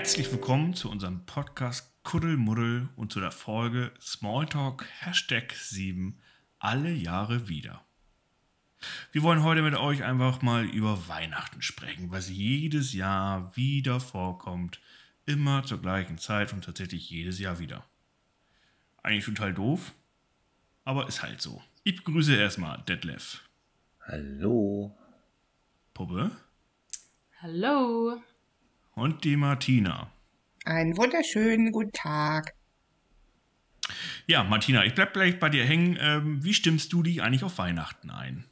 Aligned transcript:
Herzlich 0.00 0.32
willkommen 0.32 0.72
zu 0.72 0.90
unserem 0.90 1.26
Podcast 1.26 1.92
Kuddelmuddel 2.04 2.88
und 2.96 3.12
zu 3.12 3.20
der 3.20 3.32
Folge 3.32 3.92
Smalltalk 4.00 4.86
Hashtag 5.00 5.52
7 5.52 6.18
alle 6.58 6.90
Jahre 6.90 7.48
wieder. 7.48 7.84
Wir 9.12 9.22
wollen 9.22 9.42
heute 9.42 9.60
mit 9.60 9.74
euch 9.74 10.02
einfach 10.02 10.40
mal 10.40 10.64
über 10.64 11.06
Weihnachten 11.08 11.60
sprechen, 11.60 12.10
was 12.10 12.30
jedes 12.30 12.94
Jahr 12.94 13.54
wieder 13.54 14.00
vorkommt, 14.00 14.80
immer 15.26 15.64
zur 15.64 15.82
gleichen 15.82 16.16
Zeit 16.16 16.54
und 16.54 16.64
tatsächlich 16.64 17.10
jedes 17.10 17.38
Jahr 17.38 17.58
wieder. 17.58 17.84
Eigentlich 19.02 19.26
total 19.26 19.52
doof, 19.52 19.92
aber 20.82 21.08
ist 21.08 21.22
halt 21.22 21.42
so. 21.42 21.62
Ich 21.84 21.96
begrüße 21.96 22.34
erstmal 22.34 22.82
Detlef. 22.88 23.42
Hallo. 24.06 24.96
Puppe. 25.92 26.30
Hallo. 27.42 28.22
Und 29.00 29.24
die 29.24 29.38
Martina. 29.38 30.12
Einen 30.66 30.94
wunderschönen 30.98 31.72
guten 31.72 31.92
Tag. 31.92 32.52
Ja, 34.26 34.44
Martina, 34.44 34.84
ich 34.84 34.94
bleib 34.94 35.14
gleich 35.14 35.38
bei 35.38 35.48
dir 35.48 35.64
hängen. 35.64 35.96
Ähm, 35.98 36.44
wie 36.44 36.52
stimmst 36.52 36.92
du 36.92 37.02
dich 37.02 37.22
eigentlich 37.22 37.42
auf 37.42 37.56
Weihnachten 37.56 38.10
ein? 38.10 38.44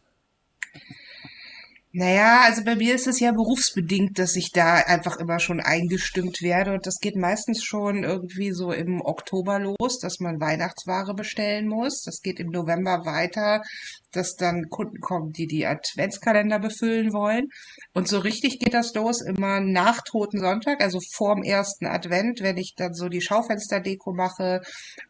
Naja, 1.92 2.42
also 2.44 2.64
bei 2.64 2.76
mir 2.76 2.94
ist 2.94 3.06
es 3.06 3.20
ja 3.20 3.32
berufsbedingt, 3.32 4.18
dass 4.18 4.36
ich 4.36 4.50
da 4.50 4.76
einfach 4.76 5.18
immer 5.18 5.38
schon 5.38 5.60
eingestimmt 5.60 6.40
werde. 6.40 6.72
Und 6.72 6.86
das 6.86 6.98
geht 6.98 7.16
meistens 7.16 7.62
schon 7.62 8.04
irgendwie 8.04 8.52
so 8.52 8.72
im 8.72 9.02
Oktober 9.02 9.58
los, 9.58 9.98
dass 9.98 10.18
man 10.18 10.40
Weihnachtsware 10.40 11.12
bestellen 11.14 11.68
muss. 11.68 12.04
Das 12.04 12.22
geht 12.22 12.40
im 12.40 12.48
November 12.48 13.04
weiter, 13.04 13.62
dass 14.12 14.36
dann 14.36 14.68
Kunden 14.70 15.00
kommen, 15.00 15.32
die 15.32 15.46
die 15.46 15.66
Adventskalender 15.66 16.58
befüllen 16.58 17.12
wollen. 17.12 17.48
Und 17.92 18.08
so 18.08 18.18
richtig 18.18 18.58
geht 18.58 18.74
das 18.74 18.94
los 18.94 19.20
immer 19.20 19.60
nach 19.60 20.02
Toten 20.02 20.40
Sonntag, 20.40 20.82
also 20.82 21.00
vorm 21.12 21.42
ersten 21.42 21.86
Advent, 21.86 22.40
wenn 22.40 22.56
ich 22.56 22.74
dann 22.76 22.94
so 22.94 23.08
die 23.08 23.20
Schaufensterdeko 23.20 24.12
mache 24.12 24.62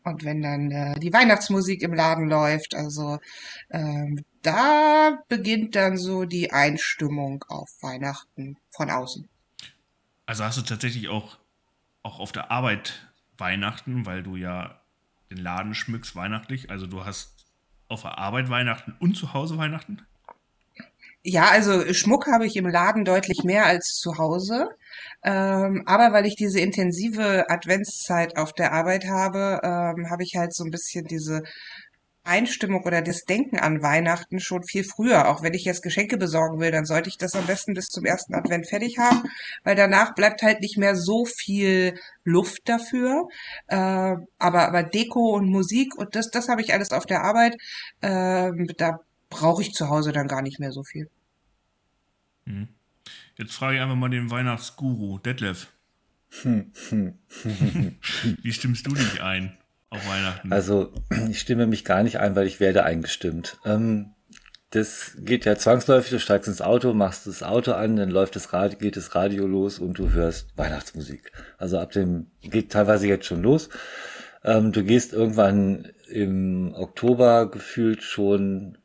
und 0.04 0.24
wenn 0.24 0.42
dann 0.42 0.70
äh, 0.70 0.98
die 0.98 1.12
Weihnachtsmusik 1.12 1.82
im 1.82 1.94
Laden 1.94 2.28
läuft. 2.28 2.74
Also 2.74 3.18
ähm, 3.70 4.24
da 4.42 5.18
beginnt 5.28 5.74
dann 5.76 5.96
so 5.96 6.24
die 6.24 6.52
Einstimmung 6.52 7.44
auf 7.48 7.68
Weihnachten 7.80 8.56
von 8.70 8.90
außen. 8.90 9.28
Also 10.26 10.44
hast 10.44 10.58
du 10.58 10.62
tatsächlich 10.62 11.08
auch, 11.08 11.38
auch 12.02 12.18
auf 12.18 12.32
der 12.32 12.50
Arbeit 12.50 13.08
Weihnachten, 13.38 14.04
weil 14.04 14.22
du 14.22 14.36
ja 14.36 14.80
den 15.30 15.38
Laden 15.38 15.74
schmückst 15.74 16.16
weihnachtlich. 16.16 16.70
Also 16.70 16.86
du 16.86 17.04
hast 17.04 17.37
auf 17.88 18.02
der 18.02 18.18
Arbeit 18.18 18.50
Weihnachten 18.50 18.94
und 19.00 19.16
zu 19.16 19.32
Hause 19.34 19.58
Weihnachten? 19.58 20.02
Ja, 21.22 21.50
also 21.50 21.92
Schmuck 21.92 22.26
habe 22.28 22.46
ich 22.46 22.56
im 22.56 22.66
Laden 22.66 23.04
deutlich 23.04 23.42
mehr 23.44 23.66
als 23.66 23.98
zu 24.00 24.18
Hause. 24.18 24.70
Ähm, 25.24 25.82
aber 25.86 26.12
weil 26.12 26.26
ich 26.26 26.36
diese 26.36 26.60
intensive 26.60 27.50
Adventszeit 27.50 28.36
auf 28.36 28.52
der 28.52 28.72
Arbeit 28.72 29.06
habe, 29.06 29.60
ähm, 29.64 30.10
habe 30.10 30.22
ich 30.22 30.34
halt 30.36 30.54
so 30.54 30.64
ein 30.64 30.70
bisschen 30.70 31.04
diese 31.06 31.42
Einstimmung 32.28 32.84
oder 32.84 33.02
das 33.02 33.24
Denken 33.24 33.58
an 33.58 33.82
Weihnachten 33.82 34.38
schon 34.38 34.62
viel 34.62 34.84
früher. 34.84 35.28
Auch 35.28 35.42
wenn 35.42 35.54
ich 35.54 35.64
jetzt 35.64 35.82
Geschenke 35.82 36.18
besorgen 36.18 36.60
will, 36.60 36.70
dann 36.70 36.84
sollte 36.84 37.08
ich 37.08 37.16
das 37.16 37.34
am 37.34 37.46
besten 37.46 37.74
bis 37.74 37.86
zum 37.86 38.04
ersten 38.04 38.34
Advent 38.34 38.68
fertig 38.68 38.98
haben, 38.98 39.22
weil 39.64 39.74
danach 39.74 40.14
bleibt 40.14 40.42
halt 40.42 40.60
nicht 40.60 40.78
mehr 40.78 40.94
so 40.94 41.24
viel 41.24 41.98
Luft 42.24 42.68
dafür. 42.68 43.28
Äh, 43.66 44.16
aber, 44.38 44.68
aber 44.68 44.82
Deko 44.82 45.34
und 45.34 45.48
Musik 45.48 45.96
und 45.96 46.14
das, 46.14 46.30
das 46.30 46.48
habe 46.48 46.60
ich 46.60 46.74
alles 46.74 46.92
auf 46.92 47.06
der 47.06 47.22
Arbeit. 47.22 47.56
Äh, 48.00 48.52
da 48.76 49.00
brauche 49.30 49.62
ich 49.62 49.72
zu 49.72 49.88
Hause 49.88 50.12
dann 50.12 50.28
gar 50.28 50.42
nicht 50.42 50.60
mehr 50.60 50.72
so 50.72 50.84
viel. 50.84 51.08
Hm. 52.44 52.68
Jetzt 53.36 53.54
frage 53.54 53.76
ich 53.76 53.82
einfach 53.82 53.96
mal 53.96 54.10
den 54.10 54.30
Weihnachtsguru, 54.30 55.18
Detlef. 55.18 55.68
Wie 56.42 58.52
stimmst 58.52 58.86
du 58.86 58.94
dich 58.94 59.22
ein? 59.22 59.56
Auf 59.90 60.08
Weihnachten? 60.08 60.52
Also 60.52 60.92
ich 61.30 61.40
stimme 61.40 61.66
mich 61.66 61.84
gar 61.84 62.02
nicht 62.02 62.18
ein, 62.18 62.36
weil 62.36 62.46
ich 62.46 62.60
werde 62.60 62.84
eingestimmt. 62.84 63.58
Ähm, 63.64 64.14
das 64.70 65.12
geht 65.18 65.46
ja 65.46 65.56
zwangsläufig, 65.56 66.10
du 66.10 66.20
steigst 66.20 66.46
ins 66.46 66.60
Auto, 66.60 66.92
machst 66.92 67.26
das 67.26 67.42
Auto 67.42 67.72
an, 67.72 67.96
dann 67.96 68.10
läuft 68.10 68.36
das 68.36 68.52
Radio, 68.52 68.78
geht 68.78 68.96
das 68.98 69.14
Radio 69.14 69.46
los 69.46 69.78
und 69.78 69.98
du 69.98 70.10
hörst 70.10 70.56
Weihnachtsmusik. 70.58 71.32
Also 71.56 71.78
ab 71.78 71.92
dem, 71.92 72.26
geht 72.42 72.72
teilweise 72.72 73.06
jetzt 73.06 73.24
schon 73.24 73.42
los. 73.42 73.70
Ähm, 74.44 74.72
du 74.72 74.84
gehst 74.84 75.14
irgendwann 75.14 75.88
im 76.08 76.74
Oktober 76.74 77.50
gefühlt 77.50 78.02
schon 78.02 78.76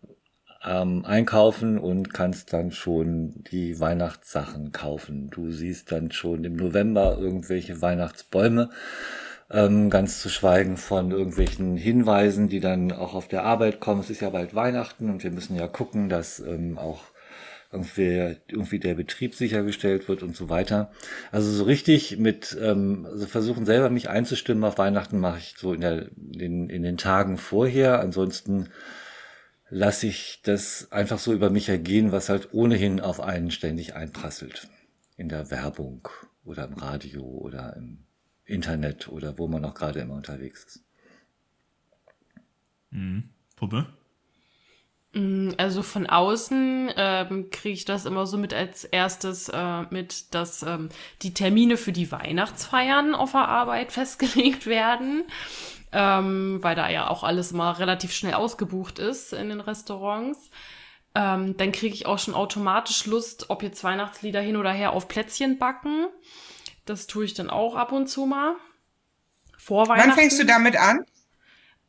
ähm, 0.66 1.04
einkaufen 1.06 1.78
und 1.78 2.14
kannst 2.14 2.54
dann 2.54 2.72
schon 2.72 3.44
die 3.52 3.80
Weihnachtssachen 3.80 4.72
kaufen. 4.72 5.30
Du 5.30 5.52
siehst 5.52 5.92
dann 5.92 6.12
schon 6.12 6.46
im 6.46 6.56
November 6.56 7.18
irgendwelche 7.20 7.82
Weihnachtsbäume. 7.82 8.70
Ähm, 9.54 9.92
ganz 9.92 10.20
zu 10.20 10.30
schweigen 10.30 10.78
von 10.78 11.12
irgendwelchen 11.12 11.78
Hinweisen, 11.78 12.50
die 12.50 12.60
dann 12.60 12.92
auch 12.92 13.14
auf 13.14 13.28
der 13.28 13.44
Arbeit 13.44 13.80
kommen. 13.80 14.02
Es 14.02 14.10
ist 14.10 14.22
ja 14.22 14.32
bald 14.32 14.56
Weihnachten 14.56 15.12
und 15.12 15.24
wir 15.24 15.30
müssen 15.30 15.56
ja 15.56 15.68
gucken, 15.68 16.10
dass 16.10 16.40
ähm, 16.40 16.80
auch 16.80 17.04
irgendwie, 17.72 18.38
irgendwie 18.48 18.80
der 18.80 18.96
Betrieb 18.96 19.36
sichergestellt 19.36 20.08
wird 20.08 20.24
und 20.24 20.36
so 20.36 20.50
weiter. 20.50 20.92
Also 21.32 21.52
so 21.52 21.66
richtig 21.66 22.18
mit, 22.18 22.58
ähm, 22.60 23.06
also 23.06 23.28
versuchen 23.28 23.66
selber 23.66 23.92
mich 23.92 24.10
einzustimmen 24.10 24.64
auf 24.64 24.80
Weihnachten 24.80 25.20
mache 25.20 25.40
ich 25.40 25.56
so 25.58 25.74
in, 25.74 25.82
der, 25.82 26.08
in, 26.38 26.70
in 26.70 26.82
den 26.82 26.98
Tagen 26.98 27.38
vorher. 27.38 28.00
Ansonsten 28.00 28.70
lasse 29.70 30.08
ich 30.08 30.42
das 30.44 30.92
einfach 30.92 31.20
so 31.20 31.34
über 31.34 31.52
mich 31.52 31.70
ergehen, 31.70 32.12
was 32.12 32.30
halt 32.30 32.54
ohnehin 32.54 33.00
auf 33.00 33.20
einen 33.20 33.52
ständig 33.52 33.96
einprasselt. 33.96 34.68
In 35.16 35.30
der 35.30 35.52
Werbung 35.52 36.08
oder 36.44 36.66
im 36.66 36.74
Radio 36.74 37.24
oder 37.24 37.76
im 37.76 38.06
Internet 38.54 39.08
oder 39.08 39.38
wo 39.38 39.48
man 39.48 39.66
auch 39.66 39.74
gerade 39.74 40.00
immer 40.00 40.16
unterwegs 40.16 40.66
ist. 40.66 40.86
Mhm. 42.92 43.30
Puppe? 43.56 43.88
Mm, 45.14 45.52
also 45.58 45.84
von 45.84 46.08
außen 46.08 46.92
ähm, 46.96 47.50
kriege 47.52 47.74
ich 47.74 47.86
das 47.86 48.06
immer 48.06 48.26
so 48.26 48.38
mit 48.38 48.54
als 48.54 48.84
erstes 48.84 49.50
äh, 49.50 49.84
mit, 49.90 50.34
dass 50.34 50.64
ähm, 50.64 50.90
die 51.22 51.34
Termine 51.34 51.78
für 51.78 51.92
die 51.92 52.12
Weihnachtsfeiern 52.12 53.16
auf 53.16 53.32
der 53.32 53.48
Arbeit 53.48 53.92
festgelegt 53.92 54.66
werden, 54.66 55.24
ähm, 55.92 56.60
weil 56.62 56.76
da 56.76 56.90
ja 56.90 57.10
auch 57.10 57.24
alles 57.24 57.52
mal 57.54 57.72
relativ 57.74 58.12
schnell 58.12 58.34
ausgebucht 58.34 59.00
ist 59.00 59.34
in 59.34 59.50
den 59.50 59.62
Restaurants. 59.62 60.50
Ähm, 61.16 61.56
dann 61.58 61.72
kriege 61.72 61.94
ich 61.94 62.08
auch 62.08 62.18
schon 62.18 62.34
automatisch 62.34 63.06
Lust, 63.06 63.52
ob 63.52 63.62
jetzt 63.62 63.84
Weihnachtslieder 63.84 64.42
hin 64.42 64.58
oder 64.58 64.72
her 64.72 64.94
auf 64.94 65.08
Plätzchen 65.08 65.60
backen. 65.60 66.08
Das 66.86 67.08
tue 67.08 67.26
ich 67.26 67.34
dann 67.34 67.50
auch 67.50 67.76
ab 67.76 67.92
und 67.92 68.08
zu 68.08 68.26
mal. 68.26 68.56
Vor 69.58 69.88
Weihnachten. 69.88 70.10
Wann 70.10 70.18
fängst 70.18 70.40
du 70.40 70.46
damit 70.46 70.76
an? 70.76 71.06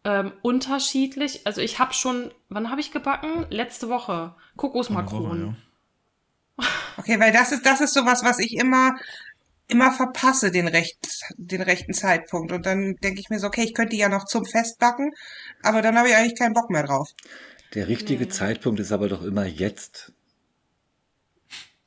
Ähm, 0.04 0.32
unterschiedlich. 0.42 1.46
Also 1.46 1.60
ich 1.60 1.78
habe 1.78 1.94
schon, 1.94 2.32
wann 2.48 2.70
habe 2.70 2.80
ich 2.80 2.92
gebacken? 2.92 3.46
Letzte 3.50 3.88
Woche. 3.88 4.34
Kokosmakronen. 4.56 5.56
Ja. 6.58 6.64
Okay, 6.96 7.18
weil 7.18 7.32
das 7.32 7.50
ist, 7.50 7.66
das 7.66 7.80
ist 7.80 7.92
sowas, 7.92 8.22
was 8.22 8.38
ich 8.38 8.54
immer, 8.56 8.94
immer 9.66 9.90
verpasse, 9.90 10.52
den, 10.52 10.68
recht, 10.68 10.96
den 11.36 11.60
rechten 11.60 11.92
Zeitpunkt. 11.92 12.52
Und 12.52 12.66
dann 12.66 12.94
denke 13.02 13.18
ich 13.18 13.30
mir 13.30 13.40
so, 13.40 13.48
okay, 13.48 13.64
ich 13.64 13.74
könnte 13.74 13.96
ja 13.96 14.08
noch 14.08 14.26
zum 14.26 14.44
Fest 14.44 14.78
backen, 14.78 15.10
aber 15.64 15.82
dann 15.82 15.98
habe 15.98 16.08
ich 16.08 16.14
eigentlich 16.14 16.38
keinen 16.38 16.54
Bock 16.54 16.70
mehr 16.70 16.84
drauf. 16.84 17.10
Der 17.74 17.88
richtige 17.88 18.26
nee. 18.26 18.30
Zeitpunkt 18.30 18.78
ist 18.78 18.92
aber 18.92 19.08
doch 19.08 19.24
immer 19.24 19.44
jetzt. 19.44 20.12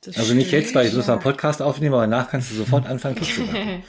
Das 0.08 0.18
also 0.18 0.34
nicht 0.34 0.50
jetzt, 0.52 0.74
weil 0.74 0.86
ich 0.86 0.94
muss 0.94 1.06
ja. 1.06 1.12
einen 1.12 1.22
Podcast 1.22 1.60
aufnehmen, 1.60 1.94
aber 1.94 2.04
danach 2.04 2.30
kannst 2.30 2.50
du 2.50 2.54
sofort 2.54 2.86
anfangen, 2.88 3.14
Kekse 3.14 3.34
zu 3.34 3.46
backen. 3.46 3.82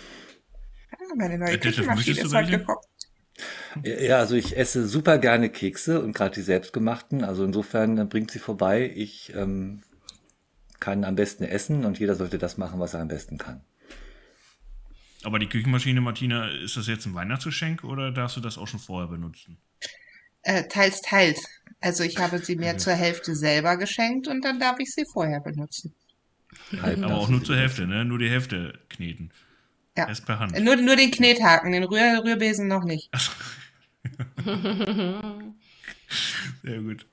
ja, 0.91 1.15
meine 1.15 1.37
neue 1.37 1.57
Küchenmaschine 1.57 2.21
ist 2.21 2.33
halt 2.33 2.49
gekommen. 2.49 2.81
Ja, 3.83 4.17
also 4.17 4.35
ich 4.35 4.57
esse 4.57 4.85
super 4.85 5.17
gerne 5.17 5.49
Kekse 5.49 6.01
und 6.01 6.13
gerade 6.13 6.35
die 6.35 6.41
selbstgemachten. 6.41 7.23
Also 7.23 7.45
insofern 7.45 7.95
dann 7.95 8.09
bringt 8.09 8.31
sie 8.31 8.39
vorbei. 8.39 8.91
Ich 8.93 9.33
ähm, 9.33 9.81
kann 10.81 11.05
am 11.05 11.15
besten 11.15 11.45
essen 11.45 11.85
und 11.85 11.99
jeder 11.99 12.15
sollte 12.15 12.37
das 12.37 12.57
machen, 12.57 12.81
was 12.81 12.93
er 12.93 12.99
am 12.99 13.07
besten 13.07 13.37
kann. 13.37 13.61
Aber 15.23 15.39
die 15.39 15.47
Küchenmaschine, 15.47 16.01
Martina, 16.01 16.49
ist 16.49 16.75
das 16.75 16.87
jetzt 16.87 17.05
ein 17.05 17.13
Weihnachtsgeschenk 17.13 17.83
oder 17.85 18.11
darfst 18.11 18.35
du 18.35 18.41
das 18.41 18.57
auch 18.57 18.67
schon 18.67 18.79
vorher 18.79 19.09
benutzen? 19.09 19.57
Äh, 20.41 20.67
teils, 20.67 21.01
teils. 21.01 21.45
Also 21.81 22.03
ich 22.03 22.17
habe 22.17 22.39
sie 22.39 22.55
mir 22.55 22.77
zur 22.77 22.93
Hälfte 22.93 23.35
selber 23.35 23.77
geschenkt 23.77 24.27
und 24.27 24.43
dann 24.43 24.59
darf 24.59 24.79
ich 24.79 24.91
sie 24.91 25.05
vorher 25.05 25.41
benutzen. 25.41 25.93
Halt, 26.81 27.03
aber 27.03 27.15
auch 27.15 27.29
nur 27.29 27.43
zur 27.43 27.55
Hälfte, 27.55 27.87
ne? 27.87 28.05
Nur 28.05 28.19
die 28.19 28.29
Hälfte 28.29 28.73
kneten. 28.89 29.31
Ja. 29.97 30.07
Erst 30.07 30.25
per 30.25 30.39
Hand. 30.39 30.57
Nur, 30.59 30.75
nur 30.77 30.95
den 30.95 31.11
Knethaken, 31.11 31.71
den 31.71 31.83
Rühr 31.83 32.23
Rührbesen 32.23 32.67
noch 32.67 32.83
nicht. 32.83 33.09
Sehr 36.63 36.79
gut. 36.79 37.05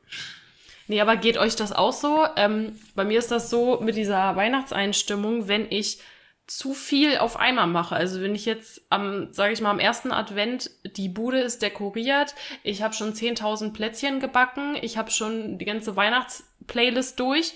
Nee, 0.89 1.01
aber 1.01 1.17
geht 1.17 1.37
euch 1.37 1.57
das 1.57 1.73
auch 1.73 1.93
so? 1.93 2.27
Ähm, 2.37 2.77
bei 2.95 3.05
mir 3.05 3.19
ist 3.19 3.33
das 3.33 3.51
so 3.51 3.81
mit 3.81 3.97
dieser 3.97 4.37
Weihnachtseinstimmung, 4.37 5.49
wenn 5.49 5.67
ich 5.71 5.99
zu 6.47 6.75
viel 6.75 7.19
auf 7.19 7.37
einmal 7.37 7.67
mache. 7.67 7.97
Also 7.97 8.21
wenn 8.21 8.37
ich 8.37 8.47
jetzt 8.47 8.83
am, 8.89 9.33
sage 9.33 9.53
ich 9.53 9.61
mal, 9.61 9.71
am 9.71 9.81
ersten 9.81 10.13
Advent 10.13 10.71
die 10.85 11.09
Bude 11.09 11.41
ist 11.41 11.61
dekoriert, 11.61 12.37
ich 12.63 12.83
habe 12.83 12.95
schon 12.95 13.15
10.000 13.15 13.73
Plätzchen 13.73 14.21
gebacken, 14.21 14.77
ich 14.81 14.97
habe 14.97 15.11
schon 15.11 15.59
die 15.59 15.65
ganze 15.65 15.97
Weihnachtsplaylist 15.97 17.19
durch 17.19 17.55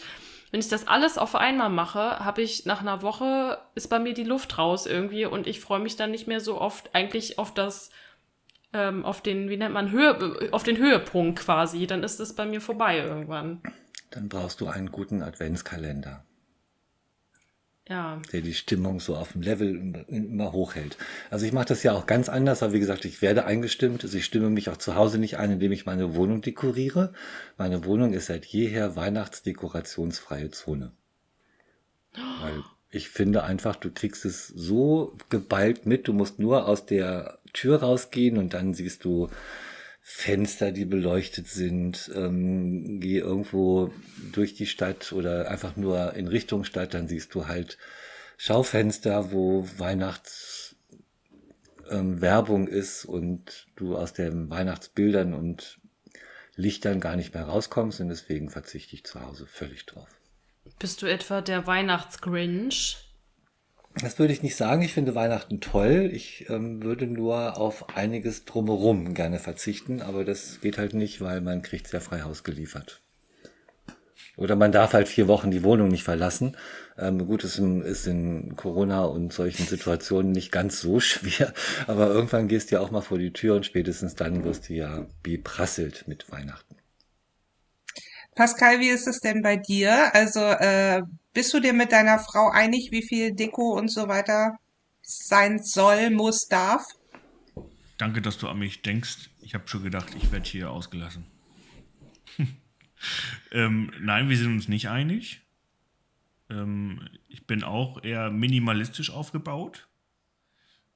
Wenn 0.50 0.60
ich 0.60 0.68
das 0.68 0.88
alles 0.88 1.16
auf 1.16 1.36
einmal 1.36 1.70
mache, 1.70 2.18
habe 2.24 2.42
ich 2.42 2.66
nach 2.66 2.80
einer 2.80 3.02
Woche 3.02 3.58
ist 3.74 3.88
bei 3.88 3.98
mir 3.98 4.14
die 4.14 4.24
Luft 4.24 4.58
raus 4.58 4.86
irgendwie 4.86 5.24
und 5.24 5.46
ich 5.46 5.60
freue 5.60 5.78
mich 5.78 5.96
dann 5.96 6.10
nicht 6.10 6.26
mehr 6.26 6.40
so 6.40 6.60
oft 6.60 6.94
eigentlich 6.94 7.38
auf 7.38 7.54
das 7.54 7.90
ähm, 8.72 9.04
auf 9.04 9.20
den 9.20 9.48
wie 9.48 9.56
nennt 9.56 9.74
man 9.74 9.90
Höhe 9.90 10.48
auf 10.52 10.62
den 10.62 10.78
Höhepunkt 10.78 11.40
quasi. 11.40 11.86
Dann 11.86 12.02
ist 12.02 12.20
es 12.20 12.34
bei 12.34 12.46
mir 12.46 12.60
vorbei 12.60 12.98
irgendwann. 12.98 13.62
Dann 14.10 14.28
brauchst 14.28 14.60
du 14.60 14.66
einen 14.66 14.90
guten 14.90 15.22
Adventskalender. 15.22 16.24
Ja. 17.90 18.22
Der 18.32 18.40
die 18.40 18.54
Stimmung 18.54 19.00
so 19.00 19.16
auf 19.16 19.32
dem 19.32 19.42
Level 19.42 20.04
immer, 20.06 20.52
hochhält. 20.52 20.96
Also 21.28 21.44
ich 21.44 21.52
mache 21.52 21.66
das 21.66 21.82
ja 21.82 21.92
auch 21.92 22.06
ganz 22.06 22.28
anders, 22.28 22.62
weil 22.62 22.72
wie 22.72 22.78
gesagt, 22.78 23.04
ich 23.04 23.20
werde 23.20 23.46
eingestimmt. 23.46 24.04
Also 24.04 24.16
ich 24.16 24.24
stimme 24.24 24.48
mich 24.48 24.70
auch 24.70 24.76
zu 24.76 24.94
Hause 24.94 25.18
nicht 25.18 25.38
ein, 25.38 25.50
indem 25.50 25.72
ich 25.72 25.86
meine 25.86 26.14
Wohnung 26.14 26.40
dekoriere. 26.40 27.12
Meine 27.58 27.84
Wohnung 27.84 28.12
ist 28.12 28.26
seit 28.26 28.46
jeher 28.46 28.94
weihnachtsdekorationsfreie 28.94 30.52
Zone. 30.52 30.92
Weil 32.14 32.62
ich 32.90 33.08
finde 33.08 33.42
einfach, 33.42 33.74
du 33.74 33.90
kriegst 33.90 34.24
es 34.24 34.46
so 34.46 35.16
geballt 35.28 35.84
mit, 35.84 36.06
du 36.06 36.12
musst 36.12 36.38
nur 36.38 36.68
aus 36.68 36.86
der 36.86 37.40
Tür 37.52 37.80
rausgehen 37.80 38.38
und 38.38 38.54
dann 38.54 38.72
siehst 38.72 39.04
du 39.04 39.30
Fenster, 40.00 40.72
die 40.72 40.86
beleuchtet 40.86 41.46
sind, 41.46 42.10
ähm, 42.14 43.00
geh 43.00 43.18
irgendwo 43.18 43.92
durch 44.32 44.54
die 44.54 44.66
Stadt 44.66 45.12
oder 45.12 45.50
einfach 45.50 45.76
nur 45.76 46.14
in 46.14 46.26
Richtung 46.26 46.64
Stadt, 46.64 46.94
dann 46.94 47.06
siehst 47.06 47.34
du 47.34 47.46
halt 47.46 47.78
Schaufenster, 48.36 49.32
wo 49.32 49.68
Weihnachts 49.76 50.76
ähm, 51.90 52.22
ist 52.68 53.04
und 53.04 53.66
du 53.76 53.96
aus 53.96 54.12
den 54.12 54.48
Weihnachtsbildern 54.48 55.34
und 55.34 55.78
Lichtern 56.56 57.00
gar 57.00 57.16
nicht 57.16 57.34
mehr 57.34 57.44
rauskommst 57.44 58.00
und 58.00 58.08
deswegen 58.08 58.50
verzichte 58.50 58.94
ich 58.94 59.04
zu 59.04 59.20
Hause 59.20 59.46
völlig 59.46 59.86
drauf. 59.86 60.08
Bist 60.78 61.02
du 61.02 61.06
etwa 61.06 61.40
der 61.40 61.66
Weihnachtsgrinch? 61.66 63.09
Das 64.02 64.18
würde 64.18 64.32
ich 64.32 64.42
nicht 64.42 64.56
sagen. 64.56 64.80
Ich 64.82 64.94
finde 64.94 65.14
Weihnachten 65.14 65.60
toll. 65.60 66.10
Ich 66.12 66.48
ähm, 66.48 66.82
würde 66.82 67.06
nur 67.06 67.58
auf 67.58 67.96
einiges 67.96 68.46
drumherum 68.46 69.12
gerne 69.12 69.38
verzichten, 69.38 70.00
aber 70.00 70.24
das 70.24 70.60
geht 70.60 70.78
halt 70.78 70.94
nicht, 70.94 71.20
weil 71.20 71.40
man 71.40 71.62
kriegt 71.62 71.88
sehr 71.88 72.00
frei 72.00 72.22
Haus 72.22 72.42
geliefert. 72.42 73.02
Oder 74.36 74.56
man 74.56 74.72
darf 74.72 74.94
halt 74.94 75.06
vier 75.06 75.28
Wochen 75.28 75.50
die 75.50 75.62
Wohnung 75.62 75.88
nicht 75.88 76.04
verlassen. 76.04 76.56
Ähm, 76.98 77.26
gut, 77.26 77.44
es 77.44 77.58
ist 77.58 78.06
in 78.06 78.56
Corona 78.56 79.04
und 79.04 79.34
solchen 79.34 79.66
Situationen 79.66 80.32
nicht 80.32 80.50
ganz 80.50 80.80
so 80.80 80.98
schwer, 81.00 81.52
aber 81.86 82.08
irgendwann 82.08 82.48
gehst 82.48 82.70
du 82.70 82.76
ja 82.76 82.80
auch 82.80 82.90
mal 82.90 83.02
vor 83.02 83.18
die 83.18 83.34
Tür 83.34 83.56
und 83.56 83.66
spätestens 83.66 84.14
dann 84.14 84.44
wirst 84.44 84.70
du 84.70 84.74
ja 84.74 85.06
beprasselt 85.22 86.08
mit 86.08 86.30
Weihnachten. 86.32 86.76
Pascal, 88.34 88.80
wie 88.80 88.88
ist 88.88 89.06
es 89.06 89.20
denn 89.20 89.42
bei 89.42 89.56
dir? 89.56 90.14
Also 90.14 90.40
äh, 90.40 91.02
bist 91.32 91.52
du 91.54 91.60
dir 91.60 91.72
mit 91.72 91.92
deiner 91.92 92.18
Frau 92.18 92.50
einig, 92.50 92.90
wie 92.90 93.02
viel 93.02 93.34
Deko 93.34 93.78
und 93.78 93.88
so 93.88 94.08
weiter 94.08 94.58
sein 95.02 95.62
soll, 95.62 96.10
muss, 96.10 96.46
darf? 96.48 96.84
Danke, 97.98 98.22
dass 98.22 98.38
du 98.38 98.48
an 98.48 98.58
mich 98.58 98.82
denkst. 98.82 99.30
Ich 99.40 99.54
habe 99.54 99.68
schon 99.68 99.82
gedacht, 99.82 100.14
ich 100.16 100.32
werde 100.32 100.48
hier 100.48 100.70
ausgelassen. 100.70 101.26
ähm, 103.52 103.92
nein, 104.00 104.28
wir 104.28 104.36
sind 104.36 104.54
uns 104.54 104.68
nicht 104.68 104.88
einig. 104.88 105.42
Ähm, 106.48 107.08
ich 107.28 107.46
bin 107.46 107.62
auch 107.62 108.02
eher 108.02 108.30
minimalistisch 108.30 109.10
aufgebaut. 109.10 109.88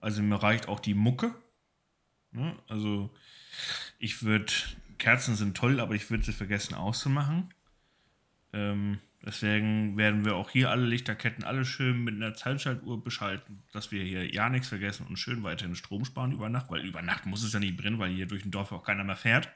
Also 0.00 0.22
mir 0.22 0.42
reicht 0.42 0.68
auch 0.68 0.80
die 0.80 0.94
Mucke. 0.94 1.34
Ne? 2.32 2.56
Also 2.68 3.10
ich 3.98 4.22
würde 4.22 4.52
Kerzen 4.98 5.36
sind 5.36 5.56
toll, 5.56 5.80
aber 5.80 5.94
ich 5.94 6.10
würde 6.10 6.24
sie 6.24 6.32
vergessen 6.32 6.74
auszumachen. 6.74 7.52
Ähm, 8.52 9.00
deswegen 9.24 9.96
werden 9.96 10.24
wir 10.24 10.36
auch 10.36 10.50
hier 10.50 10.70
alle 10.70 10.86
Lichterketten 10.86 11.44
alle 11.44 11.64
schön 11.64 12.04
mit 12.04 12.14
einer 12.14 12.34
Zeitschaltuhr 12.34 13.02
beschalten, 13.02 13.62
dass 13.72 13.90
wir 13.90 14.02
hier 14.02 14.32
ja 14.32 14.48
nichts 14.48 14.68
vergessen 14.68 15.06
und 15.06 15.16
schön 15.16 15.42
weiterhin 15.42 15.76
Strom 15.76 16.04
sparen 16.04 16.32
über 16.32 16.48
Nacht, 16.48 16.70
weil 16.70 16.84
über 16.84 17.02
Nacht 17.02 17.26
muss 17.26 17.42
es 17.42 17.52
ja 17.52 17.60
nicht 17.60 17.76
brennen, 17.76 17.98
weil 17.98 18.10
hier 18.10 18.26
durch 18.26 18.44
ein 18.44 18.50
Dorf 18.50 18.72
auch 18.72 18.84
keiner 18.84 19.04
mehr 19.04 19.16
fährt. 19.16 19.48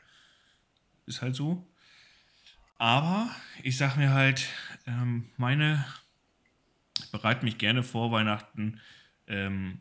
Ist 1.06 1.22
halt 1.22 1.34
so. 1.34 1.66
Aber 2.78 3.28
ich 3.62 3.76
sag 3.76 3.96
mir 3.96 4.12
halt, 4.12 4.48
ähm, 4.86 5.28
meine, 5.36 5.84
ich 6.98 7.10
bereite 7.10 7.44
mich 7.44 7.58
gerne 7.58 7.82
vor 7.82 8.12
Weihnachten, 8.12 8.80
ähm, 9.26 9.80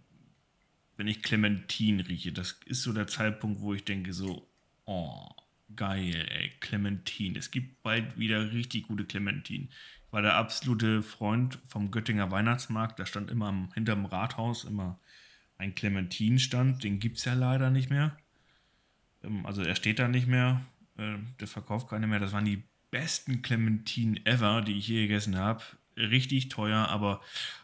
wenn 0.97 1.07
ich 1.07 1.21
Clementin 1.21 1.99
rieche. 1.99 2.33
Das 2.33 2.59
ist 2.65 2.81
so 2.81 2.91
der 2.91 3.07
Zeitpunkt, 3.07 3.61
wo 3.61 3.73
ich 3.73 3.85
denke 3.85 4.13
so, 4.13 4.49
oh, 4.85 5.29
geil, 5.75 6.27
ey, 6.29 6.51
Clementin. 6.59 7.35
Es 7.35 7.51
gibt 7.51 7.83
bald 7.83 8.17
wieder 8.17 8.51
richtig 8.51 8.87
gute 8.87 9.05
Clementin. 9.05 9.69
Ich 10.05 10.13
war 10.13 10.21
der 10.21 10.35
absolute 10.35 11.03
Freund 11.03 11.59
vom 11.67 11.91
Göttinger 11.91 12.31
Weihnachtsmarkt. 12.31 12.99
Da 12.99 13.05
stand 13.05 13.29
immer 13.29 13.47
am, 13.47 13.71
hinterm 13.73 14.05
Rathaus 14.05 14.63
immer 14.63 14.99
ein 15.57 15.75
Clementin-Stand. 15.75 16.83
Den 16.83 16.99
gibt 16.99 17.17
es 17.17 17.25
ja 17.25 17.33
leider 17.33 17.69
nicht 17.69 17.89
mehr. 17.89 18.17
Ähm, 19.23 19.45
also 19.45 19.61
er 19.61 19.75
steht 19.75 19.99
da 19.99 20.07
nicht 20.07 20.27
mehr. 20.27 20.61
Äh, 20.97 21.17
der 21.39 21.47
verkauft 21.47 21.89
keine 21.89 22.07
mehr. 22.07 22.19
Das 22.19 22.31
waren 22.31 22.45
die 22.45 22.63
besten 22.89 23.41
Clementin 23.41 24.25
ever, 24.25 24.61
die 24.61 24.77
ich 24.77 24.87
je 24.87 25.01
gegessen 25.01 25.35
habe. 25.35 25.63
Richtig 25.97 26.49
teuer, 26.49 26.87
aber 26.87 27.21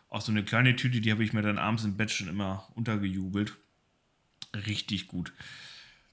auch 0.09 0.21
so 0.21 0.31
eine 0.31 0.43
kleine 0.43 0.75
Tüte, 0.75 1.01
die 1.01 1.11
habe 1.11 1.23
ich 1.23 1.33
mir 1.33 1.41
dann 1.41 1.57
abends 1.57 1.83
im 1.83 1.97
Bett 1.97 2.11
schon 2.11 2.27
immer 2.27 2.67
untergejubelt. 2.75 3.55
Richtig 4.55 5.07
gut. 5.07 5.33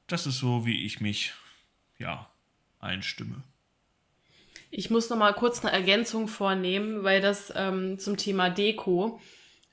Das 0.06 0.26
ist 0.26 0.38
so, 0.38 0.64
wie 0.64 0.84
ich 0.84 1.00
mich 1.00 1.34
ja, 2.00 2.28
einstimme. 2.80 3.42
Ich 4.70 4.90
muss 4.90 5.10
noch 5.10 5.18
mal 5.18 5.32
kurz 5.32 5.64
eine 5.64 5.72
Ergänzung 5.72 6.28
vornehmen, 6.28 7.04
weil 7.04 7.20
das 7.20 7.52
ähm, 7.54 7.98
zum 7.98 8.16
Thema 8.16 8.50
Deko, 8.50 9.20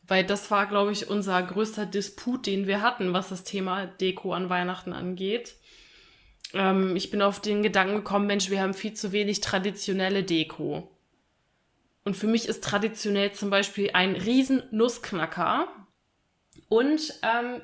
weil 0.08 0.26
das 0.26 0.52
war, 0.52 0.68
glaube 0.68 0.92
ich, 0.92 1.10
unser 1.10 1.42
größter 1.42 1.86
Disput, 1.86 2.46
den 2.46 2.68
wir 2.68 2.82
hatten, 2.82 3.14
was 3.14 3.30
das 3.30 3.44
Thema 3.44 3.86
Deko 3.86 4.34
an 4.34 4.50
Weihnachten 4.50 4.94
angeht. 4.94 5.56
Ähm, 6.54 6.96
ich 6.96 7.12
bin 7.12 7.22
auf 7.22 7.40
den 7.40 7.64
Gedanken 7.64 7.98
gekommen, 7.98 8.28
Mensch, 8.28 8.50
wir 8.50 8.62
haben 8.62 8.74
viel 8.74 8.94
zu 8.94 9.12
wenig 9.12 9.42
traditionelle 9.42 10.24
Deko. 10.24 10.92
Und 12.04 12.16
für 12.16 12.28
mich 12.28 12.48
ist 12.48 12.64
traditionell 12.64 13.34
zum 13.34 13.50
Beispiel 13.50 13.92
ein 13.94 14.16
riesen 14.16 14.64
Nussknacker 14.72 15.68
und 16.70 17.14
ähm, 17.22 17.62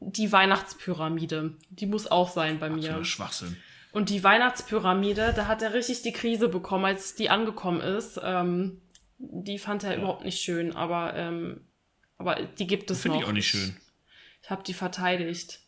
die 0.00 0.32
Weihnachtspyramide. 0.32 1.56
Die 1.70 1.86
muss 1.86 2.10
auch 2.10 2.30
sein 2.30 2.58
bei 2.58 2.70
mir. 2.70 3.04
Schwachsinn. 3.04 3.56
Und 3.94 4.10
die 4.10 4.24
Weihnachtspyramide, 4.24 5.32
da 5.36 5.46
hat 5.46 5.62
er 5.62 5.72
richtig 5.72 6.02
die 6.02 6.12
Krise 6.12 6.48
bekommen, 6.48 6.84
als 6.84 7.14
die 7.14 7.30
angekommen 7.30 7.80
ist. 7.80 8.20
Ähm, 8.24 8.82
die 9.18 9.56
fand 9.56 9.84
er 9.84 9.92
ja. 9.92 9.98
überhaupt 9.98 10.24
nicht 10.24 10.40
schön, 10.40 10.74
aber, 10.74 11.14
ähm, 11.14 11.60
aber 12.18 12.42
die 12.42 12.66
gibt 12.66 12.90
es 12.90 13.02
Finde 13.02 13.18
noch. 13.18 13.26
Finde 13.26 13.40
ich 13.40 13.46
auch 13.46 13.56
nicht 13.56 13.66
schön. 13.66 13.76
Ich 14.42 14.50
habe 14.50 14.64
die 14.64 14.74
verteidigt. 14.74 15.60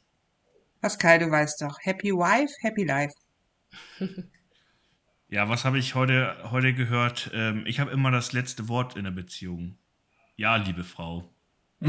Pascal, 0.80 1.20
du 1.20 1.30
weißt 1.30 1.62
doch, 1.62 1.78
Happy 1.80 2.10
Wife, 2.10 2.52
Happy 2.62 2.82
Life. 2.82 3.14
ja, 5.28 5.48
was 5.48 5.64
habe 5.64 5.78
ich 5.78 5.94
heute, 5.94 6.36
heute 6.50 6.74
gehört? 6.74 7.30
Ähm, 7.32 7.64
ich 7.64 7.78
habe 7.78 7.92
immer 7.92 8.10
das 8.10 8.32
letzte 8.32 8.66
Wort 8.66 8.96
in 8.96 9.04
der 9.04 9.12
Beziehung. 9.12 9.78
Ja, 10.34 10.56
liebe 10.56 10.82
Frau. 10.82 11.32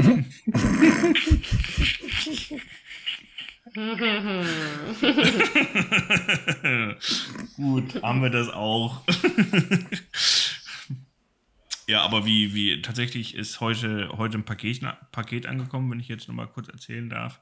Gut, 7.56 8.02
haben 8.02 8.22
wir 8.22 8.30
das 8.30 8.48
auch. 8.48 9.02
ja, 11.86 12.00
aber 12.02 12.24
wie, 12.24 12.54
wie 12.54 12.80
tatsächlich 12.82 13.34
ist 13.34 13.60
heute, 13.60 14.10
heute 14.16 14.38
ein 14.38 14.44
Paket, 14.44 14.80
Paket 15.12 15.46
angekommen, 15.46 15.90
wenn 15.90 16.00
ich 16.00 16.08
jetzt 16.08 16.28
nochmal 16.28 16.48
kurz 16.48 16.68
erzählen 16.68 17.10
darf. 17.10 17.40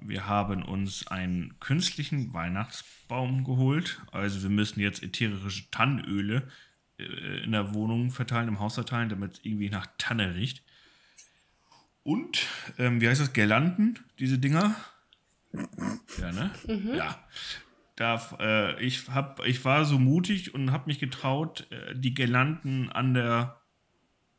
Wir 0.00 0.26
haben 0.26 0.64
uns 0.64 1.06
einen 1.06 1.58
künstlichen 1.60 2.34
Weihnachtsbaum 2.34 3.44
geholt. 3.44 4.00
Also 4.10 4.42
wir 4.42 4.50
müssen 4.50 4.80
jetzt 4.80 5.02
ätherische 5.02 5.70
Tannenöle 5.70 6.48
äh, 6.98 7.44
in 7.44 7.52
der 7.52 7.74
Wohnung 7.74 8.10
verteilen, 8.10 8.48
im 8.48 8.60
Haus 8.60 8.74
verteilen, 8.74 9.08
damit 9.08 9.34
es 9.34 9.40
irgendwie 9.44 9.70
nach 9.70 9.86
Tanne 9.98 10.34
riecht. 10.34 10.62
Und, 12.04 12.46
ähm, 12.78 13.00
wie 13.00 13.08
heißt 13.08 13.20
das, 13.20 13.32
Girlanden, 13.32 13.98
diese 14.18 14.38
Dinger? 14.38 14.74
Ja, 15.52 16.32
ne? 16.32 16.50
Mhm. 16.66 16.94
Ja. 16.94 17.18
Da, 17.96 18.20
äh, 18.40 18.82
ich, 18.82 19.08
hab, 19.08 19.44
ich 19.44 19.64
war 19.64 19.84
so 19.84 19.98
mutig 19.98 20.54
und 20.54 20.72
habe 20.72 20.84
mich 20.86 20.98
getraut, 20.98 21.66
äh, 21.70 21.94
die 21.94 22.14
Girlanden 22.14 22.90
an 22.90 23.14
der, 23.14 23.60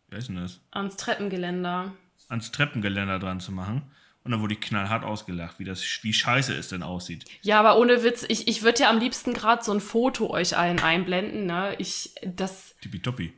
wie 0.10 0.15
heißt 0.15 0.29
denn 0.29 0.38
das? 0.38 0.62
Ans 0.72 0.98
Treppengeländer. 0.98 1.93
Ans 2.29 2.51
Treppengeländer 2.51 3.20
dran 3.20 3.39
zu 3.39 3.51
machen. 3.51 3.91
Und 4.24 4.32
dann 4.32 4.41
wurde 4.41 4.53
ich 4.53 4.62
knallhart 4.62 5.03
ausgelacht, 5.03 5.60
wie, 5.60 5.65
das, 5.65 5.84
wie 6.01 6.13
scheiße 6.13 6.53
es 6.55 6.70
denn 6.70 6.82
aussieht. 6.82 7.25
Ja, 7.41 7.60
aber 7.60 7.77
ohne 7.77 8.03
Witz, 8.03 8.25
ich, 8.27 8.48
ich 8.48 8.63
würde 8.63 8.79
ja 8.79 8.89
am 8.89 8.98
liebsten 8.98 9.34
gerade 9.34 9.63
so 9.63 9.74
ein 9.74 9.82
Foto 9.82 10.29
euch 10.29 10.58
allen 10.58 10.79
einblenden. 10.79 11.46
Ne? 11.46 11.75
Ich, 11.77 12.15
das. 12.25 12.75
Tippitoppi. 12.82 13.34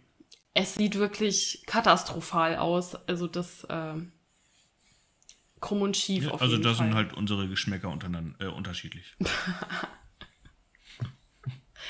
Es 0.53 0.75
sieht 0.75 0.97
wirklich 0.97 1.63
katastrophal 1.65 2.55
aus. 2.55 2.95
Also 3.07 3.27
das. 3.27 3.63
Äh 3.65 3.95
krumm 5.61 5.81
und 5.81 5.97
schief 5.97 6.25
ja, 6.25 6.31
auf 6.31 6.41
Also 6.41 6.53
jeden 6.53 6.63
da 6.63 6.73
Fall. 6.75 6.87
sind 6.87 6.95
halt 6.95 7.13
unsere 7.13 7.47
Geschmäcker 7.47 7.89
untereinander, 7.89 8.35
äh, 8.45 8.47
unterschiedlich. 8.49 9.15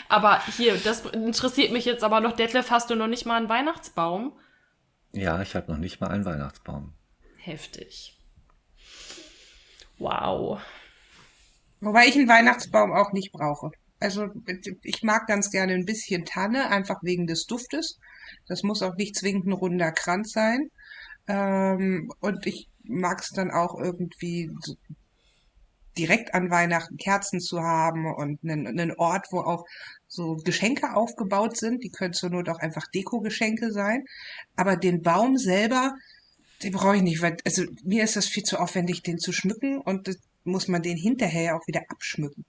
Aber 0.10 0.42
hier, 0.58 0.78
das 0.78 1.06
interessiert 1.06 1.72
mich 1.72 1.86
jetzt 1.86 2.04
aber 2.04 2.20
noch. 2.20 2.34
Detlef, 2.34 2.70
hast 2.70 2.90
du 2.90 2.96
noch 2.96 3.08
nicht 3.08 3.26
mal 3.26 3.38
einen 3.38 3.50
Weihnachtsbaum? 3.50 4.38
Ja, 5.14 5.42
ich 5.42 5.56
habe 5.56 5.72
noch 5.72 5.80
nicht 5.80 6.02
mal 6.02 6.10
einen 6.10 6.26
Weihnachtsbaum. 6.26 6.94
Heftig. 7.38 8.18
Wow. 9.98 10.60
Wobei 11.80 12.08
ich 12.08 12.16
einen 12.16 12.28
Weihnachtsbaum 12.28 12.92
auch 12.94 13.14
nicht 13.14 13.32
brauche. 13.32 13.72
Also 14.00 14.28
ich 14.84 15.04
mag 15.04 15.28
ganz 15.28 15.50
gerne 15.52 15.74
ein 15.74 15.86
bisschen 15.86 16.26
Tanne, 16.26 16.70
einfach 16.70 17.02
wegen 17.02 17.28
des 17.28 17.46
Duftes. 17.46 17.98
Das 18.48 18.64
muss 18.64 18.82
auch 18.82 18.96
nicht 18.96 19.16
zwingend 19.16 19.46
ein 19.48 19.54
runder 19.54 19.92
Kranz 19.92 20.32
sein. 20.32 20.70
Ähm, 21.28 22.12
und 22.20 22.46
ich 22.46 22.68
mag 22.88 23.22
es 23.22 23.30
dann 23.30 23.52
auch 23.52 23.80
irgendwie 23.80 24.52
so 24.62 24.76
direkt 25.98 26.34
an 26.34 26.52
Weihnachten 26.52 26.98
Kerzen 26.98 27.40
zu 27.40 27.62
haben 27.62 28.06
und 28.14 28.44
einen, 28.44 28.68
einen 28.68 28.92
Ort, 28.98 29.28
wo 29.32 29.40
auch 29.40 29.66
so 30.08 30.36
Geschenke 30.36 30.94
aufgebaut 30.94 31.58
sind. 31.58 31.84
Die 31.84 31.90
können 31.90 32.14
zur 32.14 32.30
Not 32.30 32.50
auch 32.50 32.60
einfach 32.60 32.86
Deko-Geschenke 32.94 33.72
sein. 33.72 34.06
Aber 34.56 34.76
den 34.76 35.02
Baum 35.02 35.38
selber, 35.38 35.94
den 36.64 36.74
brauche 36.74 36.98
ich 36.98 37.02
nicht, 37.02 37.22
weil 37.22 37.38
also 37.46 37.64
mir 37.84 38.04
ist 38.04 38.16
das 38.16 38.28
viel 38.28 38.44
zu 38.44 38.58
aufwendig, 38.60 39.04
den 39.04 39.20
zu 39.20 39.32
schmücken 39.32 39.80
und 39.80 40.08
das 40.08 40.18
muss 40.44 40.68
man 40.68 40.82
den 40.82 40.98
hinterher 40.98 41.56
auch 41.56 41.68
wieder 41.68 41.82
abschmücken. 41.90 42.46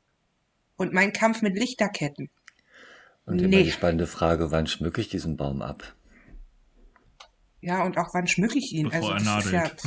Und 0.77 0.93
mein 0.93 1.13
Kampf 1.13 1.43
mit 1.43 1.59
Lichterketten. 1.59 2.29
Und 3.25 3.41
immer 3.41 3.49
nee. 3.49 3.65
die 3.65 3.73
spannende 3.73 4.07
Frage, 4.07 4.51
wann 4.51 4.67
schmücke 4.67 5.01
ich 5.01 5.09
diesen 5.09 5.37
Baum 5.37 5.63
ab? 5.63 5.95
Ja, 7.67 7.83
und 7.83 7.99
auch 7.99 8.15
wann 8.15 8.29
schmücke 8.29 8.59
ich 8.59 8.73
ihn? 8.73 8.89
Bevor 8.91 9.15
also, 9.15 9.29
er 9.29 9.35
nadelt. 9.35 9.83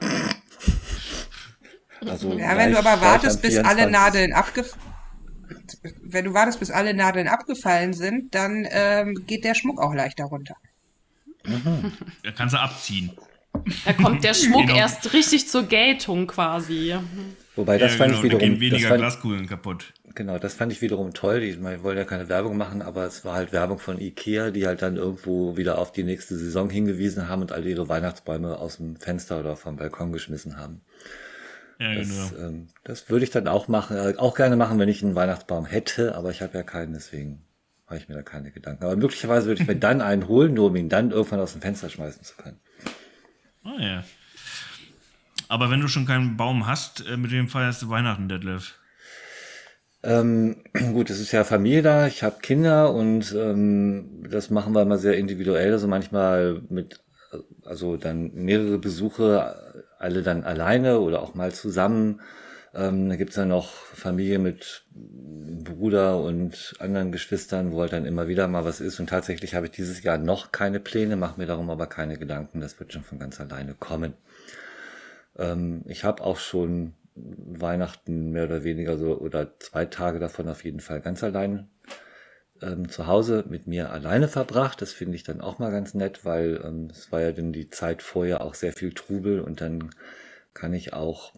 Ja, 0.00 0.08
also 2.10 2.32
ja 2.32 2.56
wenn 2.56 2.72
du 2.72 2.78
aber 2.78 3.02
wartest, 3.02 3.42
bis 3.42 3.58
alle 3.58 3.90
Nadeln 3.90 4.32
abgefallen 4.32 4.80
wenn 6.02 6.24
du 6.24 6.34
wartest, 6.34 6.60
bis 6.60 6.70
alle 6.70 6.94
Nadeln 6.94 7.28
abgefallen 7.28 7.92
sind, 7.92 8.34
dann 8.34 8.66
ähm, 8.70 9.24
geht 9.26 9.44
der 9.44 9.54
Schmuck 9.54 9.80
auch 9.80 9.92
leichter 9.92 10.24
runter. 10.24 10.56
Mhm. 11.44 11.92
Da 12.22 12.32
kannst 12.32 12.54
du 12.54 12.60
abziehen. 12.60 13.12
Da 13.84 13.92
kommt 13.92 14.24
der 14.24 14.34
Schmuck 14.34 14.66
genau. 14.66 14.76
erst 14.76 15.12
richtig 15.12 15.48
zur 15.48 15.64
Geltung 15.64 16.26
quasi. 16.26 16.96
Wobei 17.54 17.76
das 17.76 17.92
ja, 17.92 17.98
fand 17.98 18.12
genau, 18.12 18.18
ich 18.18 18.24
wiederum. 18.24 18.40
Da 18.40 18.46
gehen 18.46 18.60
weniger 18.60 18.88
fand, 18.88 19.00
Glaskugeln 19.00 19.46
kaputt. 19.46 19.92
Genau, 20.14 20.38
das 20.38 20.54
fand 20.54 20.72
ich 20.72 20.80
wiederum 20.80 21.12
toll. 21.12 21.40
Die, 21.40 21.52
man 21.56 21.82
wollte 21.82 22.00
ja 22.00 22.06
keine 22.06 22.28
Werbung 22.28 22.56
machen, 22.56 22.80
aber 22.80 23.04
es 23.04 23.24
war 23.24 23.34
halt 23.34 23.52
Werbung 23.52 23.78
von 23.78 24.00
Ikea, 24.00 24.50
die 24.50 24.66
halt 24.66 24.80
dann 24.80 24.96
irgendwo 24.96 25.56
wieder 25.56 25.78
auf 25.78 25.92
die 25.92 26.02
nächste 26.02 26.36
Saison 26.36 26.70
hingewiesen 26.70 27.28
haben 27.28 27.42
und 27.42 27.52
alle 27.52 27.68
ihre 27.68 27.88
Weihnachtsbäume 27.88 28.58
aus 28.58 28.78
dem 28.78 28.96
Fenster 28.96 29.38
oder 29.38 29.56
vom 29.56 29.76
Balkon 29.76 30.12
geschmissen 30.12 30.56
haben. 30.56 30.80
Ja, 31.78 31.94
das, 31.94 32.08
genau. 32.08 32.48
Ähm, 32.48 32.68
das 32.84 33.10
würde 33.10 33.24
ich 33.24 33.30
dann 33.30 33.48
auch 33.48 33.68
machen, 33.68 33.96
äh, 33.96 34.14
auch 34.16 34.34
gerne 34.34 34.56
machen, 34.56 34.78
wenn 34.78 34.88
ich 34.88 35.02
einen 35.02 35.14
Weihnachtsbaum 35.14 35.66
hätte, 35.66 36.14
aber 36.14 36.30
ich 36.30 36.40
habe 36.40 36.56
ja 36.56 36.62
keinen, 36.62 36.94
deswegen 36.94 37.42
mache 37.86 37.98
ich 37.98 38.08
mir 38.08 38.14
da 38.14 38.22
keine 38.22 38.50
Gedanken. 38.50 38.84
Aber 38.84 38.96
möglicherweise 38.96 39.48
würde 39.48 39.62
ich 39.62 39.68
mir 39.68 39.76
dann 39.78 40.00
einen 40.00 40.26
holen, 40.26 40.54
nur 40.54 40.68
um 40.68 40.76
ihn 40.76 40.88
dann 40.88 41.10
irgendwann 41.10 41.40
aus 41.40 41.52
dem 41.52 41.60
Fenster 41.60 41.90
schmeißen 41.90 42.22
zu 42.22 42.34
können. 42.36 42.60
Ah 43.62 43.78
ja. 43.78 44.04
Aber 45.52 45.70
wenn 45.70 45.82
du 45.82 45.88
schon 45.88 46.06
keinen 46.06 46.38
Baum 46.38 46.66
hast, 46.66 47.06
äh, 47.06 47.18
mit 47.18 47.30
wem 47.30 47.46
feierst 47.46 47.82
du 47.82 47.90
Weihnachten, 47.90 48.26
Detlef? 48.26 48.72
Ähm, 50.02 50.64
gut, 50.94 51.10
es 51.10 51.20
ist 51.20 51.30
ja 51.30 51.44
Familie 51.44 51.82
da, 51.82 52.06
ich 52.06 52.22
habe 52.22 52.40
Kinder 52.40 52.94
und 52.94 53.34
ähm, 53.36 54.24
das 54.30 54.48
machen 54.48 54.74
wir 54.74 54.80
immer 54.80 54.96
sehr 54.96 55.18
individuell, 55.18 55.72
also 55.72 55.88
manchmal 55.88 56.62
mit, 56.70 57.00
also 57.66 57.98
dann 57.98 58.32
mehrere 58.32 58.78
Besuche, 58.78 59.84
alle 59.98 60.22
dann 60.22 60.42
alleine 60.44 61.00
oder 61.00 61.20
auch 61.20 61.34
mal 61.34 61.52
zusammen. 61.52 62.22
Ähm, 62.74 63.10
da 63.10 63.16
gibt's 63.16 63.34
dann 63.34 63.48
noch 63.48 63.74
Familie 63.74 64.38
mit 64.38 64.84
Bruder 64.94 66.18
und 66.18 66.76
anderen 66.78 67.12
Geschwistern, 67.12 67.72
wo 67.72 67.82
halt 67.82 67.92
dann 67.92 68.06
immer 68.06 68.26
wieder 68.26 68.48
mal 68.48 68.64
was 68.64 68.80
ist. 68.80 68.98
Und 69.00 69.10
tatsächlich 69.10 69.54
habe 69.54 69.66
ich 69.66 69.72
dieses 69.72 70.02
Jahr 70.02 70.16
noch 70.16 70.50
keine 70.50 70.80
Pläne, 70.80 71.16
mache 71.16 71.38
mir 71.38 71.46
darum 71.46 71.68
aber 71.68 71.88
keine 71.88 72.16
Gedanken. 72.16 72.62
Das 72.62 72.80
wird 72.80 72.94
schon 72.94 73.02
von 73.02 73.18
ganz 73.18 73.38
alleine 73.38 73.74
kommen. 73.74 74.14
Ähm, 75.38 75.82
ich 75.86 76.04
habe 76.04 76.22
auch 76.22 76.38
schon 76.38 76.94
Weihnachten 77.14 78.30
mehr 78.30 78.44
oder 78.44 78.64
weniger 78.64 78.96
so 78.96 79.18
oder 79.18 79.58
zwei 79.58 79.84
Tage 79.86 80.18
davon 80.18 80.48
auf 80.48 80.64
jeden 80.64 80.80
Fall 80.80 81.00
ganz 81.00 81.22
allein 81.22 81.68
ähm, 82.62 82.88
zu 82.88 83.06
Hause 83.06 83.44
mit 83.48 83.66
mir 83.66 83.90
alleine 83.90 84.28
verbracht. 84.28 84.80
Das 84.80 84.92
finde 84.92 85.16
ich 85.16 85.24
dann 85.24 85.40
auch 85.40 85.58
mal 85.58 85.70
ganz 85.70 85.94
nett, 85.94 86.24
weil 86.24 86.62
ähm, 86.64 86.88
es 86.90 87.12
war 87.12 87.20
ja 87.20 87.32
dann 87.32 87.52
die 87.52 87.70
Zeit 87.70 88.02
vorher 88.02 88.40
auch 88.40 88.54
sehr 88.54 88.72
viel 88.72 88.92
Trubel 88.92 89.40
und 89.40 89.60
dann 89.60 89.90
kann 90.54 90.72
ich 90.72 90.92
auch 90.92 91.32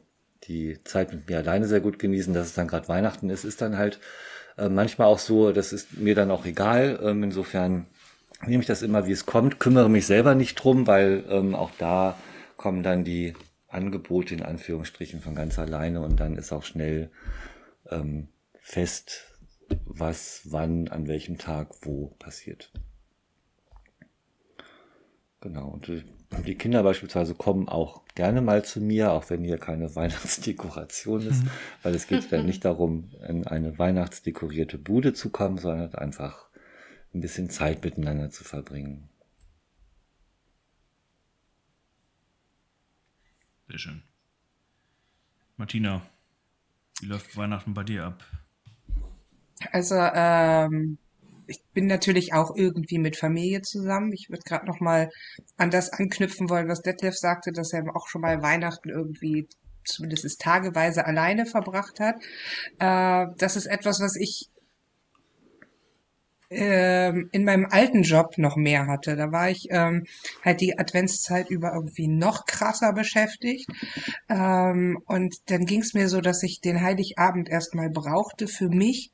die 0.45 0.79
Zeit 0.85 1.13
mit 1.13 1.29
mir 1.29 1.39
alleine 1.39 1.67
sehr 1.67 1.81
gut 1.81 1.99
genießen. 1.99 2.35
Dass 2.35 2.47
es 2.47 2.55
dann 2.55 2.69
gerade 2.69 2.89
Weihnachten 2.89 3.31
ist, 3.31 3.45
ist 3.45 3.63
dann 3.63 3.79
halt 3.79 3.99
äh, 4.59 4.69
manchmal 4.69 5.09
auch 5.09 5.19
so, 5.19 5.53
das 5.53 5.73
ist 5.73 5.99
mir 5.99 6.15
dann 6.15 6.31
auch 6.31 6.45
egal. 6.45 7.01
Ähm, 7.03 7.23
insofern 7.23 7.87
nehme 8.47 8.61
ich 8.61 8.67
das 8.67 8.83
immer, 8.83 9.07
wie 9.07 9.13
es 9.13 9.27
kommt, 9.27 9.59
kümmere 9.59 9.89
mich 9.89 10.07
selber 10.07 10.35
nicht 10.35 10.57
drum, 10.57 10.87
weil 10.87 11.25
ähm, 11.29 11.55
auch 11.55 11.71
da 11.79 12.17
kommen 12.57 12.83
dann 12.83 13.05
die 13.05 13.35
Angebote 13.75 14.35
in 14.35 14.43
Anführungsstrichen 14.43 15.21
von 15.21 15.35
ganz 15.35 15.59
alleine 15.59 16.01
und 16.01 16.21
dann 16.21 16.37
ist 16.37 16.53
auch 16.53 16.65
schnell 16.65 17.11
ähm, 17.91 18.29
fest, 18.61 19.39
was 19.85 20.43
wann, 20.45 20.89
an 20.89 21.07
welchem 21.07 21.39
Tag, 21.39 21.69
wo 21.83 22.09
passiert. 22.19 22.73
Genau. 25.41 25.69
Und 25.69 25.91
die 26.47 26.55
Kinder 26.55 26.83
beispielsweise 26.83 27.35
kommen 27.35 27.69
auch 27.69 28.03
gerne 28.15 28.41
mal 28.41 28.65
zu 28.65 28.81
mir, 28.81 29.13
auch 29.13 29.29
wenn 29.29 29.45
hier 29.45 29.59
keine 29.59 29.95
Weihnachtsdekoration 29.97 31.27
ist, 31.27 31.45
mhm. 31.45 31.51
weil 31.83 31.95
es 31.95 32.07
geht 32.07 32.33
dann 32.33 32.47
nicht 32.47 32.65
darum, 32.65 33.11
in 33.29 33.47
eine 33.47 33.79
weihnachtsdekorierte 33.79 34.79
Bude 34.79 35.13
zu 35.13 35.31
kommen, 35.31 35.59
sondern 35.59 35.95
einfach 35.95 36.49
ein 37.13 37.21
bisschen 37.21 37.51
Zeit 37.51 37.85
miteinander 37.85 38.31
zu 38.31 38.43
verbringen. 38.43 39.09
Sehr 43.75 43.81
schön. 43.81 44.03
Martina, 45.57 46.01
wie 47.01 47.07
läuft 47.07 47.37
Weihnachten 47.37 47.75
bei 47.75 47.83
dir 47.83 48.05
ab? 48.05 48.25
Also, 49.73 49.97
ähm, 49.97 50.99
ich 51.49 51.61
bin 51.73 51.89
natürlich 51.89 52.35
auch 52.35 52.55
irgendwie 52.55 52.99
mit 52.99 53.17
Familie 53.17 53.63
zusammen. 53.63 54.13
Ich 54.13 54.31
würde 54.31 54.45
gerade 54.47 54.67
noch 54.67 54.79
mal 54.79 55.11
an 55.57 55.73
das 55.73 55.93
anknüpfen 55.93 56.49
wollen, 56.51 56.69
was 56.69 56.83
Detlef 56.83 57.17
sagte, 57.17 57.51
dass 57.51 57.73
er 57.73 57.83
auch 57.97 58.07
schon 58.07 58.21
mal 58.21 58.43
Weihnachten 58.43 58.91
irgendwie 58.91 59.49
zumindest 59.85 60.41
tageweise 60.41 61.05
alleine 61.05 61.45
verbracht 61.45 61.99
hat. 61.99 62.15
Äh, 62.79 63.27
das 63.39 63.57
ist 63.57 63.67
etwas, 63.67 63.99
was 63.99 64.15
ich 64.15 64.51
ähm, 66.55 67.29
in 67.33 67.45
meinem 67.45 67.67
alten 67.71 68.03
Job 68.03 68.39
noch 68.39 68.57
mehr 68.57 68.87
hatte. 68.87 69.17
Da 69.17 69.33
war 69.33 69.51
ich 69.51 69.69
ähm, 69.71 70.05
halt 70.45 70.61
die 70.61 70.79
Adventszeit 70.79 71.51
über 71.51 71.73
irgendwie 71.75 72.09
noch 72.09 72.47
krasser 72.47 72.93
beschäftigt. 72.93 73.69
Ähm, 74.29 74.99
und 75.07 75.35
dann 75.47 75.67
ging 75.67 75.81
es 75.81 75.95
mir 75.95 76.09
so, 76.09 76.21
dass 76.21 76.43
ich 76.43 76.61
den 76.61 76.81
Heiligabend 76.83 77.49
erstmal 77.49 77.91
brauchte 77.91 78.49
für 78.49 78.69
mich, 78.69 79.11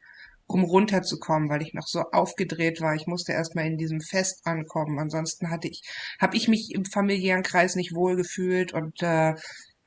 um 0.47 0.65
runterzukommen, 0.65 1.49
weil 1.49 1.63
ich 1.63 1.75
noch 1.75 1.87
so 1.87 2.01
aufgedreht 2.13 2.81
war. 2.81 2.95
Ich 2.95 3.07
musste 3.07 3.33
erstmal 3.33 3.67
in 3.67 3.79
diesem 3.79 4.01
Fest 4.01 4.41
ankommen. 4.45 4.99
Ansonsten 4.99 5.51
hatte 5.51 5.69
ich, 5.69 5.83
habe 6.21 6.37
ich 6.37 6.49
mich 6.49 6.73
im 6.75 6.85
familiären 6.85 7.43
Kreis 7.43 7.77
nicht 7.77 7.95
wohl 7.95 8.17
gefühlt 8.17 8.73
und 8.73 9.03
äh, 9.03 9.35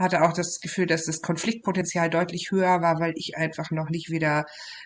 hatte 0.04 0.22
auch 0.22 0.34
das 0.34 0.60
Gefühl, 0.62 0.86
dass 0.86 1.06
das 1.06 1.22
Konfliktpotenzial 1.22 2.10
deutlich 2.10 2.50
höher 2.52 2.82
war, 2.82 3.00
weil 3.00 3.14
ich 3.16 3.38
einfach 3.38 3.72
noch 3.72 3.90
nicht 3.90 4.12
wieder 4.12 4.46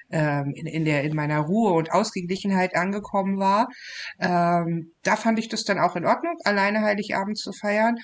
ähm, 0.09 0.53
in, 0.55 0.67
in, 0.67 0.85
der, 0.85 1.03
in 1.03 1.15
meiner 1.15 1.39
Ruhe 1.39 1.73
und 1.73 1.91
Ausgeglichenheit 1.91 2.75
angekommen 2.75 3.39
war. 3.39 3.67
Ähm, 4.19 4.93
da 5.03 5.15
fand 5.15 5.39
ich 5.39 5.49
das 5.49 5.63
dann 5.63 5.79
auch 5.79 5.95
in 5.95 6.05
Ordnung, 6.05 6.35
alleine 6.45 6.81
Heiligabend 6.81 7.37
zu 7.37 7.51
feiern 7.51 7.97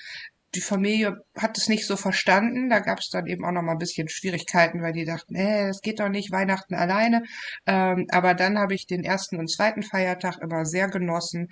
die 0.56 0.62
Familie 0.62 1.18
hat 1.36 1.58
es 1.58 1.68
nicht 1.68 1.88
so 1.88 1.96
verstanden. 1.96 2.70
Da 2.70 2.80
gab 2.80 3.00
es 3.00 3.10
dann 3.10 3.26
eben 3.26 3.44
auch 3.46 3.52
noch 3.52 3.64
mal 3.64 3.74
ein 3.74 3.80
bisschen 3.80 4.08
Schwierigkeiten, 4.08 4.82
weil 4.82 4.94
die 4.94 5.06
dachten, 5.06 5.36
äh, 5.36 5.70
es 5.70 5.82
geht 5.82 6.00
doch 6.00 6.10
nicht, 6.10 6.32
Weihnachten 6.32 6.76
alleine. 6.76 7.24
Ähm, 7.66 8.06
aber 8.12 8.34
dann 8.36 8.60
habe 8.60 8.76
ich 8.76 8.86
den 8.86 9.04
ersten 9.04 9.40
und 9.40 9.50
zweiten 9.50 9.82
Feiertag 9.82 10.38
immer 10.42 10.66
sehr 10.66 10.90
genossen. 10.90 11.50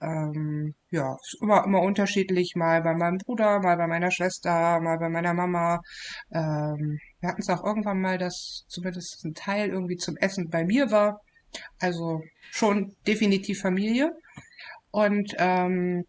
Ähm, 0.00 0.74
ja, 0.90 1.16
immer, 1.40 1.64
immer 1.64 1.80
unterschiedlich, 1.80 2.54
mal 2.54 2.82
bei 2.82 2.94
meinem 2.94 3.18
Bruder, 3.18 3.60
mal 3.60 3.76
bei 3.76 3.86
meiner 3.86 4.10
Schwester, 4.10 4.80
mal 4.80 4.98
bei 4.98 5.08
meiner 5.08 5.32
Mama. 5.34 5.80
Ähm, 6.32 6.98
wir 7.20 7.28
hatten 7.28 7.40
es 7.40 7.48
auch 7.48 7.64
irgendwann 7.64 8.00
mal, 8.00 8.18
dass 8.18 8.64
zumindest 8.68 9.24
ein 9.24 9.34
Teil 9.34 9.70
irgendwie 9.70 9.96
zum 9.96 10.16
Essen 10.16 10.50
bei 10.50 10.64
mir 10.64 10.90
war. 10.90 11.20
Also 11.78 12.22
schon 12.50 12.94
definitiv 13.06 13.60
Familie. 13.60 14.12
Und 14.90 15.34
ähm, 15.38 16.04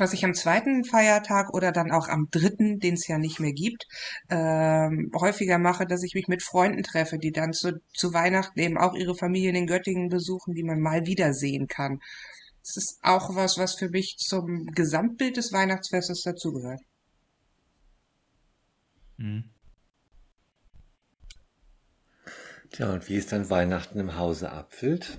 was 0.00 0.12
ich 0.12 0.24
am 0.24 0.34
zweiten 0.34 0.84
Feiertag 0.84 1.54
oder 1.54 1.72
dann 1.72 1.90
auch 1.90 2.08
am 2.08 2.28
dritten, 2.30 2.78
den 2.78 2.94
es 2.94 3.06
ja 3.06 3.18
nicht 3.18 3.40
mehr 3.40 3.52
gibt, 3.52 3.86
ähm, 4.30 5.10
häufiger 5.14 5.58
mache, 5.58 5.86
dass 5.86 6.02
ich 6.02 6.14
mich 6.14 6.28
mit 6.28 6.42
Freunden 6.42 6.82
treffe, 6.82 7.18
die 7.18 7.32
dann 7.32 7.52
zu, 7.52 7.80
zu 7.94 8.12
Weihnachten 8.12 8.58
eben 8.60 8.78
auch 8.78 8.94
ihre 8.94 9.14
Familien 9.14 9.54
in 9.54 9.66
Göttingen 9.66 10.08
besuchen, 10.08 10.54
die 10.54 10.64
man 10.64 10.80
mal 10.80 11.06
wiedersehen 11.06 11.66
kann. 11.66 12.00
Das 12.62 12.76
ist 12.76 12.98
auch 13.02 13.34
was, 13.34 13.58
was 13.58 13.76
für 13.76 13.88
mich 13.88 14.16
zum 14.18 14.66
Gesamtbild 14.66 15.36
des 15.36 15.52
Weihnachtsfestes 15.52 16.22
dazugehört. 16.22 16.80
Mhm. 19.16 19.50
Tja, 22.70 22.92
und 22.92 23.08
wie 23.08 23.16
ist 23.16 23.32
dann 23.32 23.48
Weihnachten 23.48 23.98
im 23.98 24.16
Hause 24.16 24.52
Apfeld? 24.52 25.18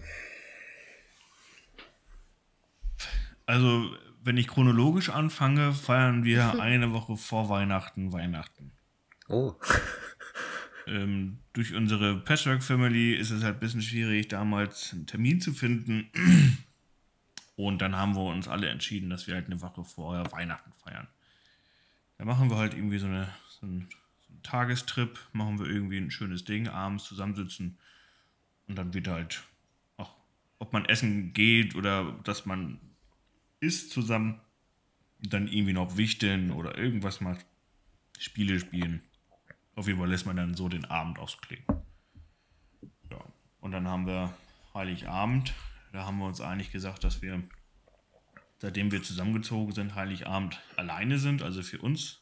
Also, 3.47 3.89
wenn 4.29 4.37
ich 4.37 4.47
chronologisch 4.47 5.09
anfange, 5.09 5.73
feiern 5.73 6.23
wir 6.23 6.59
eine 6.61 6.93
Woche 6.93 7.17
vor 7.17 7.49
Weihnachten 7.49 8.13
Weihnachten. 8.13 8.71
Oh. 9.27 9.55
Ähm, 10.87 11.37
durch 11.53 11.75
unsere 11.75 12.19
Patchwork 12.19 12.63
Family 12.63 13.13
ist 13.13 13.29
es 13.29 13.43
halt 13.43 13.57
ein 13.57 13.59
bisschen 13.59 13.83
schwierig, 13.83 14.27
damals 14.29 14.91
einen 14.91 15.05
Termin 15.05 15.39
zu 15.39 15.53
finden. 15.53 16.09
Und 17.55 17.83
dann 17.83 17.95
haben 17.95 18.15
wir 18.15 18.23
uns 18.23 18.47
alle 18.47 18.69
entschieden, 18.69 19.11
dass 19.11 19.27
wir 19.27 19.35
halt 19.35 19.45
eine 19.45 19.61
Woche 19.61 19.83
vorher 19.83 20.31
Weihnachten 20.31 20.71
feiern. 20.83 21.07
Da 22.17 22.25
machen 22.25 22.49
wir 22.49 22.57
halt 22.57 22.73
irgendwie 22.73 22.97
so, 22.97 23.05
eine, 23.05 23.31
so, 23.49 23.67
einen, 23.67 23.87
so 24.19 24.33
einen 24.33 24.41
Tagestrip, 24.41 25.19
machen 25.31 25.59
wir 25.59 25.67
irgendwie 25.67 25.97
ein 25.97 26.09
schönes 26.09 26.43
Ding, 26.43 26.67
abends 26.67 27.03
zusammensitzen 27.03 27.77
und 28.67 28.75
dann 28.75 28.91
wird 28.95 29.09
halt, 29.09 29.43
auch, 29.97 30.15
ob 30.57 30.73
man 30.73 30.85
essen 30.85 31.33
geht 31.33 31.75
oder 31.75 32.13
dass 32.23 32.47
man 32.47 32.79
isst 33.59 33.91
zusammen, 33.91 34.39
dann 35.19 35.47
irgendwie 35.47 35.73
noch 35.73 35.97
wichteln 35.97 36.51
oder 36.51 36.77
irgendwas 36.77 37.21
macht, 37.21 37.45
Spiele 38.17 38.59
spielen. 38.59 39.01
Auf 39.75 39.87
jeden 39.87 39.99
Fall 39.99 40.09
lässt 40.09 40.25
man 40.25 40.35
dann 40.35 40.55
so 40.55 40.69
den 40.69 40.85
Abend 40.85 41.19
ausklingen. 41.19 41.65
Ja, 43.11 43.23
und 43.61 43.71
dann 43.71 43.87
haben 43.87 44.07
wir 44.07 44.33
Heiligabend. 44.73 45.53
Da 45.91 46.05
haben 46.05 46.19
wir 46.19 46.25
uns 46.25 46.41
eigentlich 46.41 46.71
gesagt, 46.71 47.03
dass 47.03 47.21
wir, 47.21 47.43
seitdem 48.57 48.91
wir 48.91 49.03
zusammengezogen 49.03 49.73
sind, 49.73 49.95
Heiligabend 49.95 50.61
alleine 50.75 51.17
sind, 51.17 51.41
also 51.41 51.63
für 51.63 51.79
uns. 51.79 52.21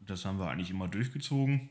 Das 0.00 0.24
haben 0.24 0.38
wir 0.38 0.48
eigentlich 0.48 0.70
immer 0.70 0.88
durchgezogen. 0.88 1.68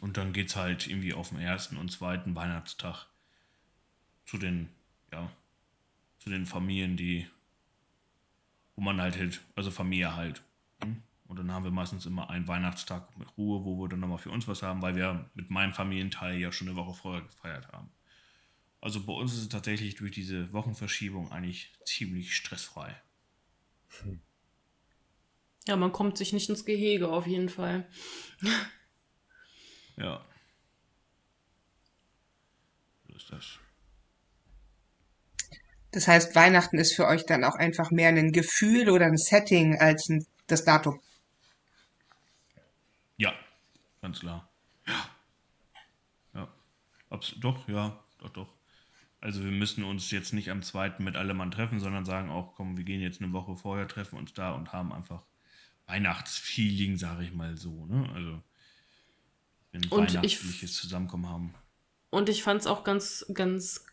Und 0.00 0.16
dann 0.16 0.32
geht 0.32 0.48
es 0.48 0.56
halt 0.56 0.86
irgendwie 0.88 1.14
auf 1.14 1.28
den 1.28 1.38
ersten 1.38 1.76
und 1.76 1.90
zweiten 1.90 2.34
Weihnachtstag 2.34 3.06
zu 4.26 4.38
den, 4.38 4.68
ja, 5.12 5.30
zu 6.24 6.30
den 6.30 6.46
Familien, 6.46 6.96
die, 6.96 7.26
wo 8.76 8.80
man 8.80 8.98
halt, 8.98 9.18
halt 9.18 9.42
also 9.54 9.70
Familie 9.70 10.16
halt. 10.16 10.42
hm? 10.82 11.02
Und 11.26 11.38
dann 11.38 11.52
haben 11.52 11.64
wir 11.64 11.70
meistens 11.70 12.06
immer 12.06 12.30
einen 12.30 12.48
Weihnachtstag 12.48 13.18
mit 13.18 13.36
Ruhe, 13.36 13.62
wo 13.64 13.78
wir 13.78 13.88
dann 13.88 14.00
nochmal 14.00 14.18
für 14.18 14.30
uns 14.30 14.48
was 14.48 14.62
haben, 14.62 14.80
weil 14.80 14.96
wir 14.96 15.30
mit 15.34 15.50
meinem 15.50 15.74
Familienteil 15.74 16.38
ja 16.38 16.50
schon 16.50 16.68
eine 16.68 16.76
Woche 16.76 16.94
vorher 16.94 17.22
gefeiert 17.22 17.68
haben. 17.72 17.90
Also 18.80 19.04
bei 19.04 19.12
uns 19.12 19.34
ist 19.34 19.40
es 19.40 19.48
tatsächlich 19.50 19.96
durch 19.96 20.12
diese 20.12 20.50
Wochenverschiebung 20.54 21.30
eigentlich 21.30 21.72
ziemlich 21.84 22.34
stressfrei. 22.34 22.94
Ja, 25.66 25.76
man 25.76 25.92
kommt 25.92 26.16
sich 26.16 26.32
nicht 26.32 26.48
ins 26.48 26.64
Gehege 26.64 27.08
auf 27.08 27.26
jeden 27.26 27.50
Fall. 27.50 27.86
Ja. 29.96 30.24
So 33.08 33.14
ist 33.14 33.30
das. 33.30 33.58
Das 35.94 36.08
heißt, 36.08 36.34
Weihnachten 36.34 36.76
ist 36.78 36.94
für 36.96 37.06
euch 37.06 37.24
dann 37.24 37.44
auch 37.44 37.54
einfach 37.54 37.92
mehr 37.92 38.08
ein 38.08 38.32
Gefühl 38.32 38.90
oder 38.90 39.06
ein 39.06 39.16
Setting 39.16 39.78
als 39.78 40.08
ein, 40.08 40.26
das 40.48 40.64
Datum. 40.64 41.00
Ja, 43.16 43.32
ganz 44.02 44.18
klar. 44.18 44.48
Ja. 44.88 45.08
Ja. 46.34 46.48
Abs 47.10 47.34
doch, 47.38 47.68
ja, 47.68 47.96
doch, 48.18 48.30
doch. 48.30 48.48
Also 49.20 49.44
wir 49.44 49.52
müssen 49.52 49.84
uns 49.84 50.10
jetzt 50.10 50.32
nicht 50.32 50.50
am 50.50 50.62
zweiten 50.64 51.04
mit 51.04 51.14
allem 51.14 51.36
Mann 51.36 51.52
treffen, 51.52 51.78
sondern 51.78 52.04
sagen 52.04 52.28
auch, 52.28 52.56
komm, 52.56 52.76
wir 52.76 52.84
gehen 52.84 53.00
jetzt 53.00 53.22
eine 53.22 53.32
Woche 53.32 53.56
vorher, 53.56 53.86
treffen 53.86 54.18
uns 54.18 54.32
da 54.32 54.50
und 54.52 54.72
haben 54.72 54.92
einfach 54.92 55.22
Weihnachtsfeeling, 55.86 56.98
sage 56.98 57.22
ich 57.22 57.32
mal 57.32 57.56
so. 57.56 57.86
Ne? 57.86 58.10
Also 58.12 58.42
wenn 59.70 59.84
Und 59.90 60.08
ich- 60.10 60.14
weihnachtliches 60.16 60.74
Zusammenkommen 60.74 61.28
haben. 61.28 61.54
Und 62.10 62.28
ich 62.28 62.42
fand 62.42 62.60
es 62.62 62.66
auch 62.66 62.82
ganz, 62.82 63.24
ganz 63.32 63.86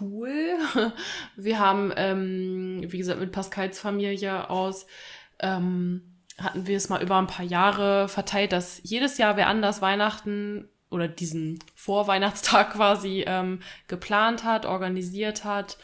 cool. 0.00 0.58
Wir 1.36 1.58
haben, 1.58 1.92
ähm, 1.96 2.84
wie 2.86 2.98
gesagt, 2.98 3.20
mit 3.20 3.32
Pascals 3.32 3.80
Familie 3.80 4.50
aus, 4.50 4.86
ähm, 5.40 6.02
hatten 6.38 6.66
wir 6.66 6.76
es 6.76 6.88
mal 6.88 7.02
über 7.02 7.16
ein 7.16 7.28
paar 7.28 7.44
Jahre 7.44 8.08
verteilt, 8.08 8.52
dass 8.52 8.80
jedes 8.82 9.18
Jahr 9.18 9.36
wer 9.36 9.46
anders 9.46 9.82
Weihnachten 9.82 10.68
oder 10.90 11.06
diesen 11.08 11.58
Vorweihnachtstag 11.74 12.72
quasi 12.74 13.24
ähm, 13.26 13.60
geplant 13.86 14.44
hat, 14.44 14.66
organisiert 14.66 15.44
hat, 15.44 15.78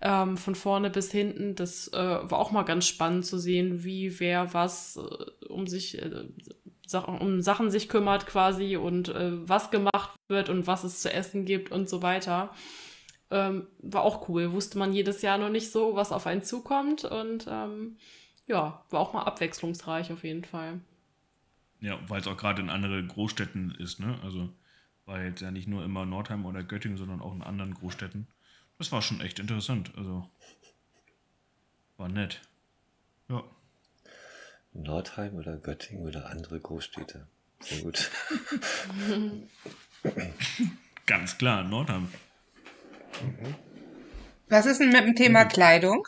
ähm, 0.00 0.36
von 0.36 0.54
vorne 0.54 0.90
bis 0.90 1.12
hinten. 1.12 1.54
Das 1.54 1.88
äh, 1.88 1.96
war 1.96 2.38
auch 2.38 2.50
mal 2.50 2.64
ganz 2.64 2.86
spannend 2.86 3.26
zu 3.26 3.38
sehen, 3.38 3.84
wie 3.84 4.18
wer 4.20 4.52
was 4.52 4.96
äh, 4.96 5.46
um 5.46 5.66
sich 5.66 6.00
äh, 6.00 6.24
um 7.18 7.40
Sachen 7.40 7.70
sich 7.70 7.88
kümmert 7.88 8.26
quasi 8.26 8.76
und 8.76 9.08
äh, 9.08 9.48
was 9.48 9.70
gemacht 9.70 10.10
wird 10.28 10.48
und 10.48 10.66
was 10.66 10.84
es 10.84 11.00
zu 11.00 11.12
essen 11.12 11.44
gibt 11.44 11.72
und 11.72 11.88
so 11.88 12.02
weiter. 12.02 12.50
Ähm, 13.34 13.66
war 13.80 14.02
auch 14.02 14.28
cool. 14.28 14.52
Wusste 14.52 14.78
man 14.78 14.92
jedes 14.92 15.20
Jahr 15.20 15.38
noch 15.38 15.48
nicht 15.48 15.72
so, 15.72 15.96
was 15.96 16.12
auf 16.12 16.28
einen 16.28 16.44
zukommt 16.44 17.04
und 17.04 17.48
ähm, 17.50 17.96
ja, 18.46 18.84
war 18.90 19.00
auch 19.00 19.12
mal 19.12 19.24
abwechslungsreich 19.24 20.12
auf 20.12 20.22
jeden 20.22 20.44
Fall. 20.44 20.78
Ja, 21.80 21.98
weil 22.06 22.20
es 22.20 22.28
auch 22.28 22.36
gerade 22.36 22.62
in 22.62 22.70
andere 22.70 23.04
Großstädten 23.04 23.72
ist, 23.72 23.98
ne? 23.98 24.20
Also 24.22 24.50
war 25.04 25.20
jetzt 25.20 25.40
ja 25.40 25.50
nicht 25.50 25.66
nur 25.66 25.84
immer 25.84 26.06
Nordheim 26.06 26.46
oder 26.46 26.62
Göttingen, 26.62 26.96
sondern 26.96 27.20
auch 27.20 27.34
in 27.34 27.42
anderen 27.42 27.74
Großstädten. 27.74 28.28
Das 28.78 28.92
war 28.92 29.02
schon 29.02 29.20
echt 29.20 29.40
interessant. 29.40 29.90
Also 29.96 30.30
war 31.96 32.08
nett. 32.08 32.40
Ja. 33.28 33.42
Nordheim 34.72 35.34
oder 35.34 35.56
Göttingen 35.56 36.06
oder 36.06 36.30
andere 36.30 36.60
Großstädte. 36.60 37.26
Sehr 37.58 37.82
gut. 37.82 38.12
Ganz 41.06 41.36
klar, 41.36 41.64
Nordheim. 41.64 42.08
Was 44.48 44.66
ist 44.66 44.80
denn 44.80 44.90
mit 44.90 45.04
dem 45.04 45.16
Thema 45.16 45.44
Kleidung? 45.44 46.06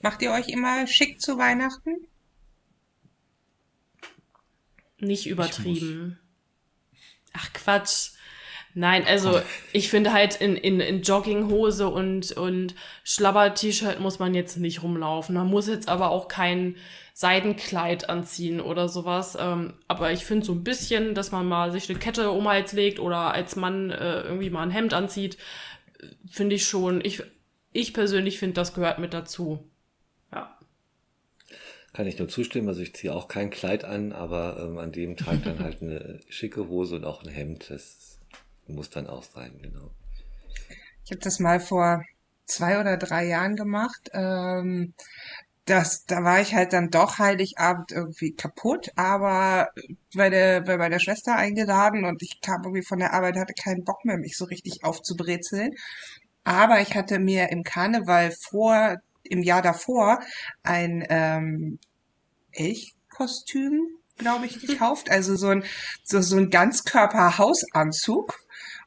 Macht 0.00 0.22
ihr 0.22 0.32
euch 0.32 0.48
immer 0.48 0.86
schick 0.86 1.20
zu 1.20 1.38
Weihnachten? 1.38 2.06
Nicht 4.98 5.26
übertrieben. 5.26 6.18
Ach 7.32 7.52
Quatsch. 7.52 8.10
Nein, 8.74 9.04
also 9.06 9.40
ich 9.72 9.90
finde 9.90 10.12
halt 10.12 10.36
in, 10.36 10.56
in, 10.56 10.80
in 10.80 11.02
Jogginghose 11.02 11.88
und, 11.88 12.32
und 12.32 12.74
Schlabber-T-Shirt 13.04 14.00
muss 14.00 14.18
man 14.18 14.34
jetzt 14.34 14.56
nicht 14.56 14.82
rumlaufen. 14.82 15.34
Man 15.34 15.48
muss 15.48 15.68
jetzt 15.68 15.88
aber 15.88 16.10
auch 16.10 16.26
kein 16.26 16.76
Seidenkleid 17.12 18.08
anziehen 18.08 18.60
oder 18.62 18.88
sowas. 18.88 19.36
Ähm, 19.38 19.74
aber 19.88 20.12
ich 20.12 20.24
finde 20.24 20.46
so 20.46 20.52
ein 20.52 20.64
bisschen, 20.64 21.14
dass 21.14 21.32
man 21.32 21.46
mal 21.46 21.70
sich 21.70 21.90
eine 21.90 21.98
Kette 21.98 22.30
um 22.30 22.44
den 22.44 22.48
Hals 22.48 22.72
legt 22.72 22.98
oder 22.98 23.34
als 23.34 23.56
Mann 23.56 23.90
äh, 23.90 24.22
irgendwie 24.22 24.48
mal 24.48 24.62
ein 24.62 24.70
Hemd 24.70 24.94
anzieht, 24.94 25.36
finde 26.30 26.56
ich 26.56 26.66
schon. 26.66 27.04
Ich, 27.04 27.22
ich 27.72 27.94
persönlich 27.94 28.38
finde, 28.38 28.54
das 28.54 28.74
gehört 28.74 28.98
mit 28.98 29.14
dazu. 29.14 29.68
Ja. 30.32 30.58
Kann 31.92 32.06
ich 32.06 32.18
nur 32.18 32.28
zustimmen. 32.28 32.68
Also 32.68 32.80
ich 32.80 32.94
ziehe 32.94 33.14
auch 33.14 33.28
kein 33.28 33.50
Kleid 33.50 33.84
an, 33.84 34.12
aber 34.12 34.58
ähm, 34.62 34.78
an 34.78 34.92
dem 34.92 35.16
Tag 35.16 35.44
dann 35.44 35.58
halt 35.58 35.82
eine 35.82 36.20
schicke 36.28 36.68
Hose 36.68 36.96
und 36.96 37.04
auch 37.04 37.22
ein 37.22 37.30
Hemd. 37.30 37.70
Das 37.70 38.18
muss 38.66 38.90
dann 38.90 39.06
auch 39.06 39.22
sein, 39.22 39.58
genau. 39.60 39.90
Ich 41.04 41.10
habe 41.10 41.20
das 41.20 41.40
mal 41.40 41.60
vor 41.60 42.04
zwei 42.46 42.80
oder 42.80 42.96
drei 42.96 43.26
Jahren 43.26 43.56
gemacht. 43.56 44.10
Ähm, 44.12 44.94
das, 45.64 46.04
da 46.06 46.24
war 46.24 46.40
ich 46.40 46.54
halt 46.54 46.72
dann 46.72 46.90
doch 46.90 47.18
Heiligabend 47.18 47.92
irgendwie 47.92 48.34
kaputt, 48.34 48.90
aber 48.96 49.68
bei 50.14 50.28
der, 50.28 50.60
bei 50.62 50.76
meiner 50.76 50.98
Schwester 50.98 51.36
eingeladen 51.36 52.04
und 52.04 52.22
ich 52.22 52.40
kam 52.40 52.62
irgendwie 52.64 52.82
von 52.82 52.98
der 52.98 53.12
Arbeit, 53.12 53.36
hatte 53.36 53.54
keinen 53.54 53.84
Bock 53.84 54.04
mehr, 54.04 54.18
mich 54.18 54.36
so 54.36 54.44
richtig 54.44 54.84
aufzubrezeln. 54.84 55.74
Aber 56.44 56.80
ich 56.80 56.96
hatte 56.96 57.18
mir 57.20 57.50
im 57.50 57.62
Karneval 57.62 58.32
vor, 58.32 58.96
im 59.22 59.42
Jahr 59.42 59.62
davor, 59.62 60.20
ein 60.64 61.06
ähm, 61.08 61.78
Elchkostüm, 62.52 63.86
glaube 64.18 64.46
ich, 64.46 64.60
gekauft. 64.60 65.10
Also 65.10 65.36
so 65.36 65.48
ein, 65.48 65.64
so, 66.02 66.20
so 66.20 66.36
ein 66.36 66.50
Ganzkörper-Hausanzug. 66.50 68.34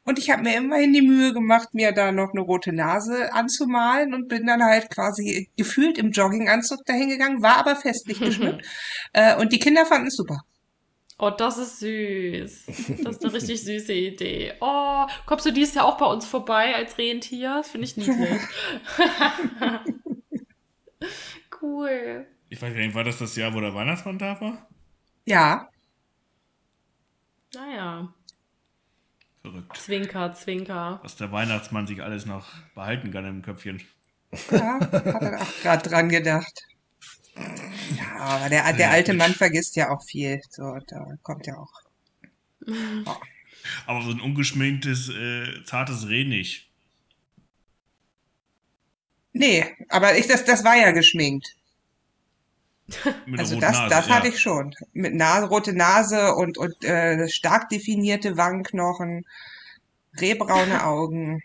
Und 0.06 0.18
ich 0.18 0.30
habe 0.30 0.42
mir 0.42 0.56
immerhin 0.56 0.92
die 0.92 1.02
Mühe 1.02 1.34
gemacht, 1.34 1.74
mir 1.74 1.92
da 1.92 2.12
noch 2.12 2.30
eine 2.32 2.40
rote 2.40 2.72
Nase 2.72 3.32
anzumalen 3.34 4.14
und 4.14 4.28
bin 4.28 4.46
dann 4.46 4.62
halt 4.62 4.88
quasi 4.90 5.50
gefühlt 5.56 5.98
im 5.98 6.12
Jogginganzug 6.12 6.84
dahingegangen, 6.86 7.42
war 7.42 7.58
aber 7.58 7.76
festlich 7.76 8.20
geschmückt. 8.20 8.64
äh, 9.12 9.36
und 9.36 9.52
die 9.52 9.58
Kinder 9.58 9.84
fanden 9.84 10.06
es 10.08 10.16
super. 10.16 10.40
Oh, 11.18 11.30
das 11.30 11.58
ist 11.58 11.80
süß. 11.80 12.66
Das 13.02 13.16
ist 13.16 13.24
eine 13.24 13.32
richtig 13.32 13.62
süße 13.64 13.92
Idee. 13.92 14.52
Oh, 14.60 15.06
kommst 15.26 15.46
du 15.46 15.50
dieses 15.50 15.74
Jahr 15.74 15.86
auch 15.86 15.96
bei 15.96 16.06
uns 16.06 16.26
vorbei 16.26 16.74
als 16.74 16.98
Rentier? 16.98 17.54
Das 17.58 17.70
finde 17.70 17.86
ich 17.86 17.96
niedlich. 17.96 18.40
cool. 21.62 22.26
Ich 22.48 22.60
weiß 22.62 22.72
gar 22.74 22.80
nicht, 22.80 22.94
war 22.94 23.04
das 23.04 23.18
das 23.18 23.34
Jahr, 23.36 23.52
wo 23.54 23.60
der 23.60 23.74
Weihnachtsmann 23.74 24.18
da 24.18 24.40
war? 24.40 24.68
Ja, 25.24 25.68
Naja, 27.54 28.12
Verrückt. 29.46 29.76
Zwinker, 29.76 30.32
Zwinker. 30.32 30.98
Was 31.04 31.14
der 31.14 31.30
Weihnachtsmann 31.30 31.86
sich 31.86 32.02
alles 32.02 32.26
noch 32.26 32.48
behalten 32.74 33.12
kann 33.12 33.24
im 33.26 33.42
Köpfchen. 33.42 33.80
ja 34.50 34.80
hat 34.80 35.22
er 35.22 35.40
auch 35.40 35.62
gerade 35.62 35.88
dran 35.88 36.08
gedacht. 36.08 36.66
Ja, 37.96 38.16
aber 38.18 38.48
der, 38.48 38.72
der 38.72 38.90
alte 38.90 39.14
Mann 39.14 39.32
vergisst 39.32 39.76
ja 39.76 39.90
auch 39.90 40.02
viel. 40.02 40.40
So, 40.50 40.76
da 40.88 41.06
kommt 41.22 41.46
ja 41.46 41.54
auch. 41.58 41.72
Aber 43.86 44.02
so 44.02 44.10
ein 44.10 44.20
ungeschminktes, 44.20 45.08
äh, 45.08 45.64
zartes 45.64 46.08
Reh 46.08 46.24
nicht. 46.24 46.70
Nee, 49.32 49.64
aber 49.88 50.16
ich, 50.16 50.28
das, 50.28 50.44
das 50.44 50.62
war 50.62 50.76
ja 50.76 50.92
geschminkt. 50.92 51.55
Mit 53.26 53.40
Also 53.40 53.58
das, 53.58 53.72
Nase, 53.72 53.90
das 53.90 54.08
ja. 54.08 54.14
hatte 54.14 54.28
ich 54.28 54.40
schon. 54.40 54.74
Mit 54.92 55.14
Nase, 55.14 55.46
rote 55.46 55.72
Nase 55.72 56.34
und, 56.34 56.58
und 56.58 56.84
äh, 56.84 57.28
stark 57.28 57.68
definierte 57.68 58.36
Wangenknochen, 58.36 59.26
rehbraune 60.20 60.84
Augen. 60.84 61.42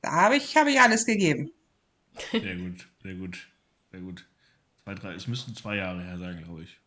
Da 0.00 0.12
habe 0.12 0.36
ich, 0.36 0.56
habe 0.56 0.70
ich 0.70 0.80
alles 0.80 1.06
gegeben. 1.06 1.52
Sehr 2.32 2.56
gut, 2.56 2.88
sehr 3.02 3.14
gut, 3.14 3.48
sehr 3.90 4.00
gut. 4.00 4.26
Zwei, 4.82 4.94
drei, 4.94 5.12
es 5.14 5.28
müssten 5.28 5.54
zwei 5.54 5.76
Jahre 5.76 6.02
her 6.02 6.18
sein, 6.18 6.42
glaube 6.42 6.64
ich. 6.64 6.78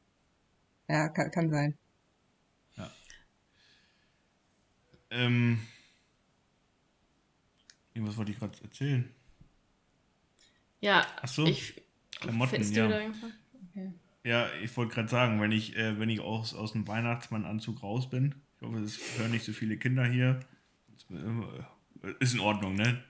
Ja, 0.88 1.08
kann, 1.10 1.32
kann 1.32 1.50
sein. 1.50 1.78
Ähm, 5.16 5.60
irgendwas 7.94 8.18
wollte 8.18 8.32
ich 8.32 8.40
gerade 8.40 8.54
erzählen. 8.62 9.10
Ja, 10.82 11.08
Ach 11.22 11.28
so, 11.28 11.46
ich. 11.46 11.82
Klamotten, 12.20 12.74
ja. 12.74 13.02
Okay. 13.76 13.92
Ja, 14.24 14.48
ich 14.64 14.76
wollte 14.78 14.96
gerade 14.96 15.10
sagen, 15.10 15.40
wenn 15.42 15.52
ich, 15.52 15.76
äh, 15.76 16.00
wenn 16.00 16.10
ich 16.10 16.20
aus, 16.22 16.54
aus 16.56 16.72
dem 16.72 16.88
Weihnachtsmannanzug 16.88 17.84
raus 17.84 18.10
bin, 18.10 18.36
ich 18.56 18.62
hoffe, 18.66 18.80
es 18.80 19.00
hören 19.18 19.32
nicht 19.32 19.44
so 19.46 19.52
viele 19.52 19.78
Kinder 19.78 20.06
hier. 20.06 20.40
Äh, 21.12 22.14
Ist 22.20 22.34
in 22.34 22.40
Ordnung, 22.40 22.76
ne? 22.76 23.04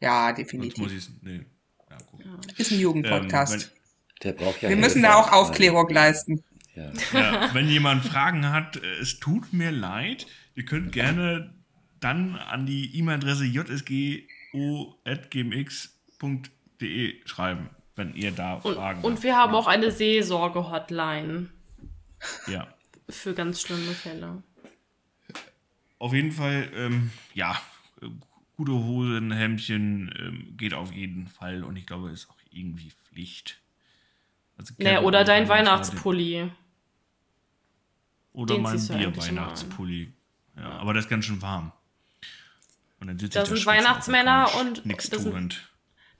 Ja, 0.00 0.26
Sonst 0.26 0.38
muss 0.38 0.46
definitiv. 0.52 0.86
ich 0.92 0.98
es. 0.98 1.10
Nee. 1.22 1.44
Ja, 1.90 1.98
guck. 2.10 2.20
Ist 2.58 2.70
ein 2.70 2.78
Jugendpodcast. 2.80 3.64
Ähm, 3.64 3.70
Der 4.22 4.32
braucht 4.32 4.62
ja 4.62 4.68
Wir 4.68 4.76
müssen 4.76 5.02
da 5.02 5.14
auch 5.14 5.32
Aufklärung 5.32 5.88
leisten. 5.88 6.44
Ja. 6.74 6.92
Ja, 7.12 7.54
wenn 7.54 7.68
jemand 7.68 8.04
Fragen 8.04 8.50
hat, 8.50 8.76
äh, 8.76 9.00
es 9.00 9.18
tut 9.20 9.52
mir 9.52 9.70
leid, 9.70 10.26
ihr 10.54 10.64
könnt 10.64 10.92
gerne 10.92 11.54
dann 12.00 12.36
an 12.36 12.66
die 12.66 12.96
E-Mail-Adresse 12.98 13.44
jsgo.gmx.de 15.84 17.26
schreiben, 17.26 17.70
wenn 17.96 18.14
ihr 18.14 18.32
da 18.32 18.54
Und, 18.54 18.74
Fragen 18.74 19.02
und 19.02 19.12
habt. 19.14 19.22
wir 19.22 19.36
haben 19.36 19.54
auch 19.54 19.66
eine 19.66 19.90
Seelsorge-Hotline 19.90 21.48
Ja, 22.46 22.66
für 23.08 23.34
ganz 23.34 23.60
schlimme 23.60 23.92
Fälle. 23.92 24.42
auf 25.98 26.12
jeden 26.12 26.32
Fall, 26.32 26.70
ähm, 26.74 27.10
ja, 27.34 27.60
gute 28.56 28.72
Hosen, 28.72 29.30
Hemdchen 29.32 30.14
ähm, 30.18 30.56
geht 30.56 30.74
auf 30.74 30.92
jeden 30.92 31.26
Fall 31.28 31.64
und 31.64 31.76
ich 31.76 31.86
glaube, 31.86 32.10
ist 32.10 32.28
auch 32.30 32.36
irgendwie 32.50 32.92
Pflicht. 33.08 33.60
Also 34.56 34.74
Naja, 34.78 35.00
oder 35.02 35.20
und 35.20 35.28
dein 35.28 35.48
Weihnachtspulli. 35.48 36.50
Oder 38.32 38.54
den 38.54 38.62
mein 38.62 38.86
Bier-Weihnachtspulli. 38.88 40.12
Ja, 40.56 40.70
aber 40.78 40.94
das 40.94 41.04
ist 41.04 41.10
ganz 41.10 41.24
schön 41.24 41.42
warm. 41.42 41.72
Und 43.00 43.08
dann 43.08 43.18
sitze 43.18 43.38
Da 43.38 43.42
ich 43.42 43.48
sind 43.48 43.66
Weihnachtsmänner 43.66 44.48
und 44.60 44.86
Nix 44.86 45.10
das 45.10 45.22
sind-. 45.22 45.68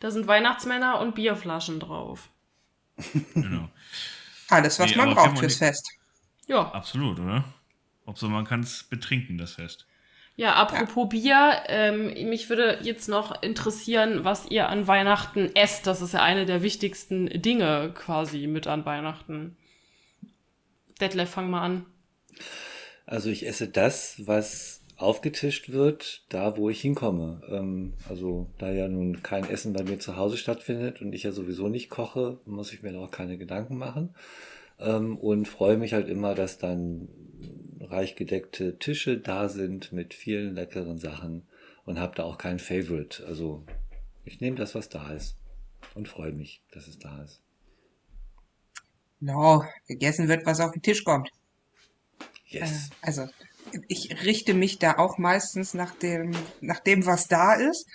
Da 0.05 0.11
sind 0.11 0.27
Weihnachtsmänner 0.27 1.01
und 1.01 1.14
Bierflaschen 1.14 1.81
drauf. 1.81 2.29
Genau. 3.35 3.71
Alles, 4.51 4.79
was 4.79 4.90
Nee, 4.90 4.99
man 4.99 5.14
braucht 5.14 5.29
man 5.29 5.38
fürs 5.38 5.57
Fest. 5.57 5.88
Ja. 6.47 6.71
Absolut, 6.73 7.19
oder? 7.19 7.43
Ob 8.05 8.19
so, 8.19 8.29
man 8.29 8.45
kann 8.45 8.61
es 8.61 8.83
betrinken, 8.83 9.38
das 9.38 9.53
Fest. 9.53 9.87
Ja, 10.37 10.57
apropos 10.57 11.09
Bier, 11.09 11.62
ähm, 11.69 12.29
mich 12.29 12.51
würde 12.51 12.81
jetzt 12.83 13.09
noch 13.09 13.43
interessieren, 13.43 14.25
was 14.25 14.45
ihr 14.51 14.69
an 14.69 14.87
Weihnachten 14.87 15.57
esst. 15.57 15.87
Das 15.87 16.03
ist 16.03 16.12
ja 16.12 16.23
eine 16.23 16.45
der 16.45 16.61
wichtigsten 16.61 17.40
Dinge 17.40 17.90
quasi 17.95 18.47
mit 18.47 18.67
an 18.67 18.85
Weihnachten. 18.85 19.57
Detlef, 21.01 21.31
fang 21.31 21.49
mal 21.49 21.62
an. 21.62 21.87
Also 23.07 23.31
ich 23.31 23.47
esse 23.47 23.69
das, 23.69 24.17
was 24.27 24.84
aufgetischt 24.96 25.70
wird, 25.70 26.24
da 26.28 26.57
wo 26.57 26.70
ich 26.70 26.80
hinkomme. 26.80 27.42
Ähm, 27.48 27.94
also 28.09 28.48
da 28.59 28.70
ja 28.70 28.88
nun 28.88 29.22
kein 29.22 29.48
Essen 29.48 29.72
bei 29.72 29.83
mir 29.83 29.98
zu 29.98 30.16
Hause 30.16 30.37
stattfindet 30.37 31.00
und 31.00 31.12
ich 31.12 31.24
ja 31.24 31.33
sowieso 31.33 31.68
nicht 31.68 31.90
koche, 31.90 32.38
muss 32.46 32.72
ich 32.72 32.83
mir 32.83 32.92
da 32.92 33.00
auch 33.00 33.11
keine 33.11 33.37
Gedanken 33.38 33.76
machen. 33.76 34.14
Ähm, 34.78 35.16
und 35.18 35.46
freue 35.48 35.76
mich 35.76 35.92
halt 35.92 36.09
immer, 36.09 36.35
dass 36.35 36.59
dann 36.59 37.09
reich 37.80 38.16
gedeckte 38.16 38.78
Tische 38.78 39.18
da 39.18 39.48
sind 39.48 39.92
mit 39.92 40.14
vielen 40.14 40.54
leckeren 40.54 40.98
Sachen 40.98 41.42
und 41.85 41.98
habe 41.98 42.14
da 42.16 42.24
auch 42.24 42.38
kein 42.38 42.59
Favorite. 42.59 43.24
Also 43.26 43.64
ich 44.24 44.40
nehme 44.40 44.57
das, 44.57 44.74
was 44.74 44.88
da 44.88 45.12
ist 45.12 45.37
und 45.94 46.09
freue 46.09 46.33
mich, 46.33 46.62
dass 46.72 46.88
es 46.88 46.98
da 46.98 47.22
ist. 47.22 47.40
No, 49.20 49.64
gegessen 49.88 50.28
wird, 50.28 50.44
was 50.44 50.61
auf 50.61 50.72
den 50.72 50.83
Tisch 50.83 51.02
kommt. 51.04 51.30
Yes. 52.46 52.88
Äh, 52.88 53.07
Also, 53.07 53.26
ich 53.89 54.25
richte 54.25 54.55
mich 54.55 54.79
da 54.79 54.99
auch 54.99 55.19
meistens 55.19 55.75
nach 55.75 55.95
dem, 55.95 56.33
nach 56.61 56.81
dem, 56.81 57.07
was 57.07 57.29
da 57.29 57.55
ist. 57.55 57.87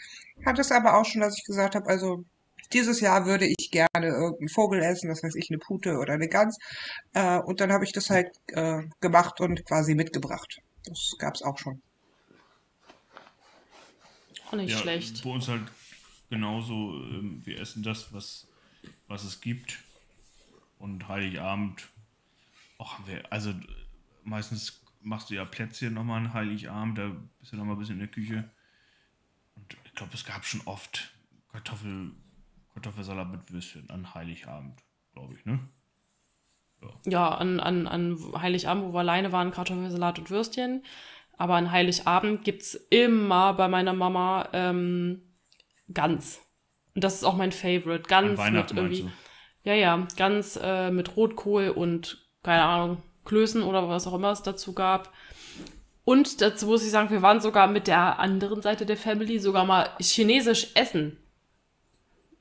Hatte 0.45 0.61
es 0.61 0.71
aber 0.71 0.97
auch 0.97 1.05
schon, 1.05 1.21
dass 1.21 1.37
ich 1.37 1.43
gesagt 1.45 1.75
habe, 1.75 1.87
also 1.87 2.23
dieses 2.71 3.01
Jahr 3.01 3.25
würde 3.25 3.45
ich 3.45 3.71
gerne 3.71 4.07
irgendeinen 4.07 4.49
Vogel 4.49 4.81
essen, 4.81 5.09
was 5.09 5.23
weiß 5.23 5.35
ich, 5.35 5.49
eine 5.49 5.57
Pute 5.57 5.97
oder 5.97 6.13
eine 6.13 6.27
Gans. 6.27 6.57
Äh, 7.13 7.39
und 7.39 7.59
dann 7.59 7.71
habe 7.71 7.83
ich 7.83 7.91
das 7.91 8.09
halt 8.09 8.29
äh, 8.47 8.83
gemacht 8.99 9.41
und 9.41 9.65
quasi 9.65 9.95
mitgebracht. 9.95 10.59
Das 10.85 11.15
gab's 11.17 11.41
auch 11.41 11.57
schon. 11.57 11.81
Auch 14.47 14.53
nicht 14.53 14.71
ja, 14.71 14.77
schlecht. 14.77 15.23
Bei 15.23 15.29
uns 15.31 15.47
halt 15.47 15.63
genauso, 16.29 16.73
ähm, 16.73 17.41
wir 17.43 17.59
essen 17.59 17.83
das, 17.83 18.13
was, 18.13 18.47
was 19.07 19.23
es 19.23 19.41
gibt. 19.41 19.79
Und 20.77 21.07
Heiligabend, 21.07 21.89
auch 22.77 22.93
haben 22.93 23.07
wir, 23.07 23.31
also 23.31 23.49
äh, 23.49 23.55
meistens 24.23 24.79
machst 25.01 25.29
du 25.29 25.35
ja 25.35 25.45
Plätzchen 25.45 25.93
nochmal 25.93 26.17
an 26.17 26.33
Heiligabend, 26.33 26.97
da 26.97 27.15
bist 27.39 27.53
du 27.53 27.57
nochmal 27.57 27.75
ein 27.75 27.79
bisschen 27.79 27.95
in 27.95 27.99
der 27.99 28.07
Küche. 28.09 28.49
Und 29.55 29.77
ich 29.85 29.93
glaube, 29.93 30.13
es 30.13 30.25
gab 30.25 30.45
schon 30.45 30.61
oft 30.65 31.11
Kartoffel, 31.51 32.11
Kartoffelsalat 32.73 33.31
mit 33.31 33.51
Würstchen 33.51 33.89
an 33.89 34.13
Heiligabend, 34.13 34.81
glaube 35.13 35.35
ich, 35.35 35.45
ne? 35.45 35.59
Ja, 37.05 37.29
an, 37.35 37.59
an, 37.59 37.87
an 37.87 38.17
Heiligabend, 38.41 38.85
wo 38.85 38.93
wir 38.93 38.99
alleine 38.99 39.31
waren, 39.31 39.51
Kartoffelsalat 39.51 40.19
und 40.19 40.29
Würstchen. 40.29 40.83
Aber 41.37 41.55
an 41.55 41.71
Heiligabend 41.71 42.43
gibt's 42.43 42.75
immer 42.89 43.53
bei 43.53 43.67
meiner 43.67 43.93
Mama 43.93 44.47
ähm, 44.53 45.21
Gans. 45.93 46.39
Und 46.95 47.03
das 47.03 47.15
ist 47.15 47.23
auch 47.23 47.35
mein 47.35 47.51
Favorite. 47.51 48.03
An 48.15 48.35
Gans 48.35 48.51
mit 48.51 48.71
irgendwie. 48.71 49.09
Ja, 49.63 49.73
ja, 49.73 50.07
Gans 50.15 50.57
äh, 50.61 50.89
mit 50.91 51.15
Rotkohl 51.17 51.69
und, 51.69 52.25
keine 52.43 52.63
Ahnung, 52.63 53.03
Klößen 53.25 53.63
oder 53.63 53.87
was 53.89 54.07
auch 54.07 54.13
immer 54.13 54.31
es 54.31 54.43
dazu 54.43 54.73
gab. 54.73 55.11
Und 56.05 56.41
dazu 56.41 56.65
muss 56.65 56.83
ich 56.83 56.91
sagen, 56.91 57.11
wir 57.11 57.21
waren 57.21 57.39
sogar 57.39 57.67
mit 57.67 57.87
der 57.87 58.19
anderen 58.19 58.61
Seite 58.61 58.85
der 58.85 58.97
Family 58.97 59.39
sogar 59.39 59.65
mal 59.65 59.89
chinesisch 59.99 60.71
essen. 60.73 61.17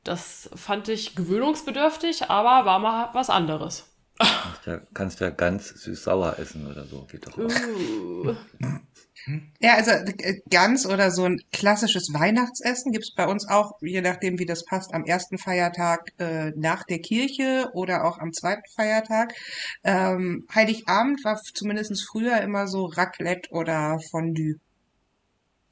Das 0.05 0.49
fand 0.55 0.89
ich 0.89 1.15
gewöhnungsbedürftig, 1.15 2.31
aber 2.31 2.65
war 2.65 2.79
mal 2.79 3.11
was 3.13 3.29
anderes. 3.29 3.85
Kannst 4.19 4.67
ja, 4.67 4.81
kannst 4.95 5.21
ja 5.21 5.31
ganz 5.31 5.69
süß-sauer 5.69 6.39
essen 6.39 6.67
oder 6.67 6.87
so. 6.87 7.07
Geht 7.11 7.27
doch 7.27 7.39
auch. 7.39 8.35
Uh. 9.27 9.41
Ja, 9.61 9.75
also 9.75 9.91
äh, 9.91 10.41
Gans 10.51 10.87
oder 10.87 11.11
so 11.11 11.25
ein 11.25 11.41
klassisches 11.53 12.13
Weihnachtsessen 12.13 12.93
gibt's 12.93 13.15
bei 13.15 13.27
uns 13.27 13.49
auch, 13.49 13.73
je 13.81 14.01
nachdem 14.01 14.39
wie 14.39 14.47
das 14.47 14.65
passt, 14.65 14.95
am 14.95 15.05
ersten 15.05 15.39
Feiertag 15.39 16.13
äh, 16.19 16.53
nach 16.57 16.85
der 16.85 17.01
Kirche 17.01 17.71
oder 17.73 18.05
auch 18.05 18.19
am 18.19 18.33
zweiten 18.33 18.63
Feiertag. 18.75 19.35
Ähm, 19.85 20.47
Heiligabend 20.55 21.25
war 21.25 21.41
zumindest 21.43 22.07
früher 22.09 22.41
immer 22.41 22.69
so 22.69 22.87
Raclette 22.87 23.51
oder 23.51 23.99
Fondue, 24.11 24.57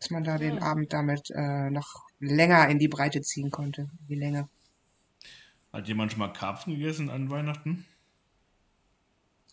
dass 0.01 0.11
man 0.11 0.25
da 0.25 0.39
den 0.39 0.57
Ja. 0.57 0.63
Abend 0.63 0.93
damit 0.93 1.31
äh, 1.31 1.71
noch 1.71 2.07
länger 2.19 2.69
in 2.69 2.79
die 2.79 2.89
Breite 2.89 3.21
ziehen 3.23 3.51
konnte, 3.51 3.89
die 4.09 4.15
Länge. 4.15 4.49
Hat 5.73 5.89
jemand 5.89 6.13
schon 6.13 6.21
mal 6.21 6.33
Karpfen 6.33 6.75
gegessen 6.75 7.11
an 7.11 7.31
Weihnachten? 7.31 7.85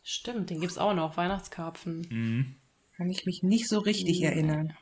Stimmt, 0.03 0.49
den 0.49 0.59
gibt's 0.59 0.77
auch 0.77 0.93
noch, 0.93 1.15
Weihnachtskarpfen. 1.17 2.07
Mhm. 2.09 2.55
Kann 2.97 3.09
ich 3.11 3.25
mich 3.27 3.43
nicht 3.43 3.67
so 3.67 3.77
richtig 3.77 4.19
Nee. 4.19 4.25
erinnern. 4.25 4.75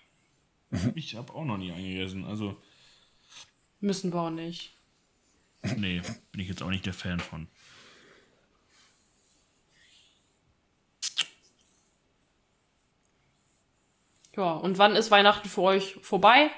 Ich 0.95 1.15
habe 1.15 1.33
auch 1.33 1.45
noch 1.45 1.57
nie 1.57 1.71
eingegessen. 1.71 2.25
Also, 2.25 2.55
Müssen 3.81 4.13
wir 4.13 4.21
auch 4.21 4.29
nicht. 4.29 4.77
nee, 5.75 6.01
bin 6.31 6.41
ich 6.41 6.47
jetzt 6.49 6.61
auch 6.63 6.69
nicht 6.69 6.85
der 6.85 6.93
Fan 6.93 7.19
von. 7.19 7.47
Ja, 14.35 14.53
und 14.55 14.77
wann 14.77 14.95
ist 14.97 15.11
Weihnachten 15.11 15.47
für 15.49 15.61
euch 15.61 15.95
vorbei? 16.01 16.51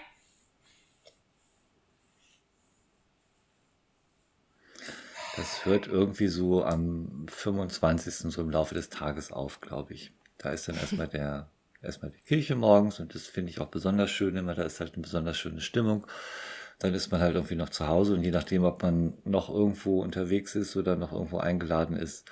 Das 5.35 5.65
hört 5.65 5.85
irgendwie 5.87 6.27
so 6.27 6.63
am 6.63 7.25
25. 7.27 8.31
so 8.31 8.41
im 8.41 8.49
Laufe 8.49 8.73
des 8.73 8.89
Tages 8.89 9.31
auf, 9.33 9.59
glaube 9.61 9.93
ich. 9.93 10.11
Da 10.43 10.51
ist 10.51 10.67
dann 10.67 10.75
erstmal 10.75 11.07
der, 11.07 11.49
erstmal 11.81 12.11
die 12.11 12.21
Kirche 12.21 12.55
morgens 12.55 12.99
und 12.99 13.15
das 13.15 13.27
finde 13.27 13.49
ich 13.49 13.59
auch 13.59 13.69
besonders 13.69 14.11
schön 14.11 14.35
immer. 14.35 14.53
Da 14.53 14.63
ist 14.63 14.81
halt 14.81 14.93
eine 14.93 15.01
besonders 15.01 15.37
schöne 15.37 15.61
Stimmung. 15.61 16.05
Dann 16.79 16.93
ist 16.93 17.11
man 17.11 17.21
halt 17.21 17.35
irgendwie 17.35 17.55
noch 17.55 17.69
zu 17.69 17.87
Hause 17.87 18.13
und 18.13 18.23
je 18.23 18.31
nachdem, 18.31 18.65
ob 18.65 18.83
man 18.83 19.13
noch 19.23 19.49
irgendwo 19.49 20.01
unterwegs 20.01 20.55
ist 20.55 20.75
oder 20.75 20.97
noch 20.97 21.13
irgendwo 21.13 21.37
eingeladen 21.37 21.95
ist, 21.95 22.29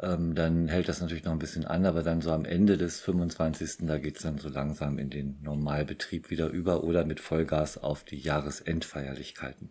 ähm, 0.00 0.34
dann 0.34 0.68
hält 0.68 0.88
das 0.88 1.00
natürlich 1.00 1.24
noch 1.24 1.32
ein 1.32 1.38
bisschen 1.38 1.64
an, 1.64 1.86
aber 1.86 2.02
dann 2.02 2.20
so 2.20 2.30
am 2.30 2.44
Ende 2.44 2.76
des 2.76 3.00
25. 3.00 3.86
da 3.86 3.98
geht's 3.98 4.22
dann 4.22 4.36
so 4.36 4.50
langsam 4.50 4.98
in 4.98 5.08
den 5.08 5.40
Normalbetrieb 5.40 6.28
wieder 6.28 6.48
über 6.48 6.84
oder 6.84 7.06
mit 7.06 7.20
Vollgas 7.20 7.78
auf 7.78 8.04
die 8.04 8.18
Jahresendfeierlichkeiten. 8.18 9.70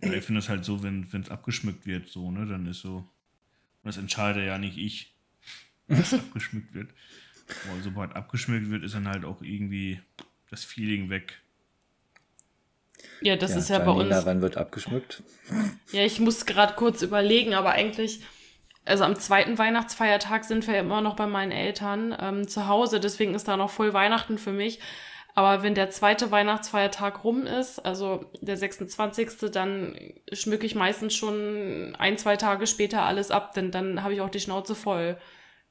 Ja, 0.00 0.12
ich 0.12 0.24
finde 0.24 0.40
es 0.40 0.48
halt 0.48 0.64
so, 0.64 0.82
wenn 0.82 1.06
es 1.12 1.30
abgeschmückt 1.30 1.86
wird, 1.86 2.08
so, 2.08 2.32
ne, 2.32 2.46
dann 2.46 2.66
ist 2.66 2.80
so, 2.80 3.08
das 3.84 3.96
entscheide 3.96 4.44
ja 4.44 4.58
nicht 4.58 4.78
ich, 4.78 5.14
was 5.88 6.14
abgeschmückt 6.14 6.74
wird. 6.74 6.90
Aber 7.68 7.82
sobald 7.82 8.16
abgeschmückt 8.16 8.70
wird, 8.70 8.84
ist 8.84 8.94
dann 8.94 9.08
halt 9.08 9.24
auch 9.24 9.42
irgendwie 9.42 10.00
das 10.50 10.64
Feeling 10.64 11.10
weg. 11.10 11.40
Ja, 13.20 13.36
das 13.36 13.52
ja, 13.52 13.58
ist 13.58 13.68
ja 13.68 13.78
bei 13.78 13.90
uns. 13.90 14.24
Wann 14.24 14.40
wird 14.40 14.56
abgeschmückt? 14.56 15.22
Ja, 15.92 16.04
ich 16.04 16.20
muss 16.20 16.46
gerade 16.46 16.74
kurz 16.74 17.02
überlegen, 17.02 17.54
aber 17.54 17.72
eigentlich, 17.72 18.20
also 18.84 19.04
am 19.04 19.16
zweiten 19.16 19.58
Weihnachtsfeiertag 19.58 20.44
sind 20.44 20.66
wir 20.66 20.78
immer 20.78 21.00
noch 21.00 21.16
bei 21.16 21.26
meinen 21.26 21.52
Eltern 21.52 22.16
ähm, 22.18 22.48
zu 22.48 22.66
Hause, 22.66 23.00
deswegen 23.00 23.34
ist 23.34 23.48
da 23.48 23.56
noch 23.56 23.70
voll 23.70 23.92
Weihnachten 23.92 24.38
für 24.38 24.52
mich. 24.52 24.80
Aber 25.34 25.64
wenn 25.64 25.74
der 25.74 25.90
zweite 25.90 26.30
Weihnachtsfeiertag 26.30 27.24
rum 27.24 27.44
ist, 27.44 27.80
also 27.84 28.24
der 28.40 28.56
26., 28.56 29.50
dann 29.52 29.98
schmücke 30.32 30.64
ich 30.64 30.76
meistens 30.76 31.14
schon 31.14 31.96
ein, 31.98 32.16
zwei 32.18 32.36
Tage 32.36 32.68
später 32.68 33.02
alles 33.02 33.32
ab, 33.32 33.52
denn 33.52 33.72
dann 33.72 34.04
habe 34.04 34.14
ich 34.14 34.20
auch 34.20 34.30
die 34.30 34.40
Schnauze 34.40 34.76
voll. 34.76 35.18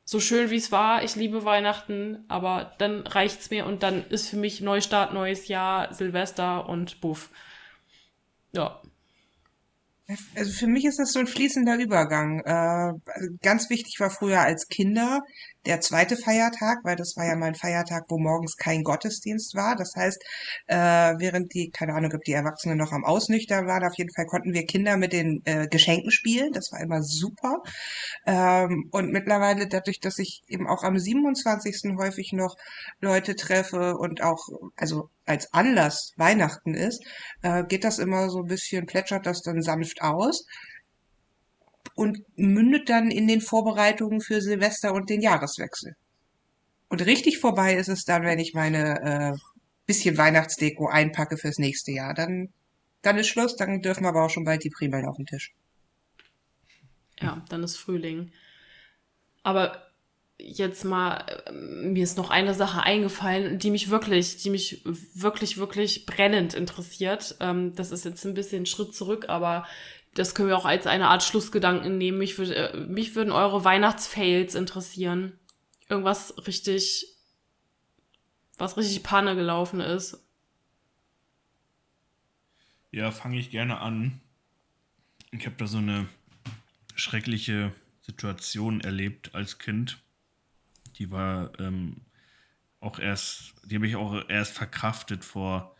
So 0.03 0.19
schön 0.19 0.49
wie 0.49 0.57
es 0.57 0.73
war, 0.73 1.01
ich 1.03 1.15
liebe 1.15 1.45
Weihnachten, 1.45 2.25
aber 2.27 2.73
dann 2.77 3.07
reicht's 3.07 3.51
mir 3.51 3.65
und 3.65 3.83
dann 3.83 4.05
ist 4.09 4.27
für 4.27 4.35
mich 4.35 4.59
Neustart, 4.59 5.13
neues 5.13 5.47
Jahr, 5.47 5.93
Silvester 5.93 6.67
und 6.67 6.99
Buff. 6.99 7.29
Ja. 8.51 8.81
Also 10.35 10.51
für 10.51 10.67
mich 10.67 10.83
ist 10.83 10.99
das 10.99 11.13
so 11.13 11.19
ein 11.19 11.27
fließender 11.27 11.77
Übergang. 11.77 12.41
Äh, 12.41 12.93
ganz 13.41 13.69
wichtig 13.69 13.95
war 13.99 14.09
früher 14.09 14.41
als 14.41 14.67
Kinder 14.67 15.21
der 15.65 15.81
zweite 15.81 16.17
Feiertag, 16.17 16.79
weil 16.83 16.95
das 16.95 17.15
war 17.15 17.25
ja 17.25 17.35
mein 17.35 17.55
Feiertag, 17.55 18.05
wo 18.09 18.17
morgens 18.17 18.57
kein 18.57 18.83
Gottesdienst 18.83 19.55
war. 19.55 19.75
Das 19.75 19.93
heißt, 19.95 20.21
äh, 20.67 20.75
während 20.75 21.53
die, 21.53 21.69
keine 21.71 21.93
Ahnung, 21.93 22.11
ob 22.13 22.23
die 22.23 22.33
Erwachsenen 22.33 22.77
noch 22.77 22.91
am 22.91 23.05
Ausnüchtern 23.05 23.65
waren, 23.67 23.85
auf 23.85 23.97
jeden 23.97 24.13
Fall 24.13 24.25
konnten 24.25 24.53
wir 24.53 24.65
Kinder 24.65 24.97
mit 24.97 25.13
den 25.13 25.41
äh, 25.45 25.67
Geschenken 25.67 26.11
spielen. 26.11 26.51
Das 26.51 26.71
war 26.71 26.81
immer 26.81 27.01
super. 27.01 27.61
Ähm, 28.25 28.89
und 28.91 29.11
mittlerweile, 29.11 29.67
dadurch, 29.67 29.99
dass 29.99 30.19
ich 30.19 30.41
eben 30.47 30.67
auch 30.67 30.83
am 30.83 30.97
27. 30.97 31.95
häufig 31.97 32.33
noch 32.33 32.55
Leute 32.99 33.35
treffe 33.35 33.95
und 33.97 34.21
auch, 34.21 34.47
also 34.75 35.09
als 35.25 35.53
Anlass 35.53 36.13
Weihnachten 36.17 36.73
ist, 36.73 37.03
äh, 37.41 37.63
geht 37.63 37.83
das 37.83 37.99
immer 37.99 38.29
so 38.29 38.39
ein 38.39 38.47
bisschen, 38.47 38.85
plätschert 38.85 39.25
das 39.25 39.41
dann 39.41 39.61
sanft 39.61 40.01
aus 40.01 40.45
und 41.95 42.19
mündet 42.35 42.89
dann 42.89 43.11
in 43.11 43.27
den 43.27 43.41
Vorbereitungen 43.41 44.21
für 44.21 44.41
Silvester 44.41 44.93
und 44.93 45.09
den 45.09 45.21
Jahreswechsel. 45.21 45.95
Und 46.89 47.05
richtig 47.05 47.39
vorbei 47.39 47.75
ist 47.75 47.89
es 47.89 48.05
dann, 48.05 48.23
wenn 48.23 48.39
ich 48.39 48.53
meine 48.53 49.33
äh, 49.33 49.37
bisschen 49.85 50.17
Weihnachtsdeko 50.17 50.87
einpacke 50.87 51.37
fürs 51.37 51.57
nächste 51.57 51.91
Jahr. 51.91 52.13
Dann, 52.13 52.49
dann 53.01 53.17
ist 53.17 53.27
Schluss, 53.27 53.55
dann 53.55 53.81
dürfen 53.81 54.05
aber 54.05 54.23
auch 54.23 54.29
schon 54.29 54.45
bald 54.45 54.63
die 54.63 54.69
Primeln 54.69 55.05
auf 55.05 55.17
den 55.17 55.25
Tisch. 55.25 55.53
Ja, 57.19 57.43
dann 57.49 57.63
ist 57.63 57.77
Frühling. 57.77 58.31
Aber 59.43 59.83
jetzt 60.39 60.83
mal, 60.83 61.25
ähm, 61.47 61.93
mir 61.93 62.03
ist 62.03 62.17
noch 62.17 62.29
eine 62.29 62.53
Sache 62.53 62.83
eingefallen, 62.83 63.59
die 63.59 63.71
mich 63.71 63.89
wirklich, 63.89 64.37
die 64.37 64.49
mich 64.49 64.81
wirklich, 64.85 65.57
wirklich 65.57 66.05
brennend 66.05 66.53
interessiert. 66.53 67.35
Ähm, 67.39 67.75
das 67.75 67.91
ist 67.91 68.05
jetzt 68.05 68.25
ein 68.25 68.33
bisschen 68.33 68.65
Schritt 68.65 68.95
zurück, 68.95 69.25
aber 69.29 69.65
das 70.13 70.35
können 70.35 70.49
wir 70.49 70.57
auch 70.57 70.65
als 70.65 70.87
eine 70.87 71.07
Art 71.07 71.23
Schlussgedanken 71.23 71.97
nehmen. 71.97 72.17
Mich, 72.17 72.37
würd, 72.37 72.51
äh, 72.51 72.77
mich 72.77 73.15
würden 73.15 73.31
eure 73.31 73.63
Weihnachtsfails 73.63 74.55
interessieren. 74.55 75.39
Irgendwas 75.89 76.35
richtig, 76.47 77.07
was 78.57 78.77
richtig 78.77 79.03
Panne 79.03 79.35
gelaufen 79.35 79.79
ist. 79.79 80.23
Ja, 82.91 83.09
fange 83.11 83.39
ich 83.39 83.49
gerne 83.49 83.79
an. 83.79 84.21
Ich 85.31 85.45
habe 85.47 85.55
da 85.57 85.65
so 85.65 85.79
eine 85.79 86.07
schreckliche 86.95 87.73
Situation 88.01 88.81
erlebt 88.81 89.33
als 89.33 89.57
Kind. 89.57 89.97
Die 90.99 91.09
war 91.09 91.59
ähm, 91.59 92.01
auch 92.79 92.99
erst, 92.99 93.55
die 93.65 93.75
habe 93.75 93.87
ich 93.87 93.95
auch 93.95 94.29
erst 94.29 94.53
verkraftet 94.53 95.25
vor, 95.25 95.75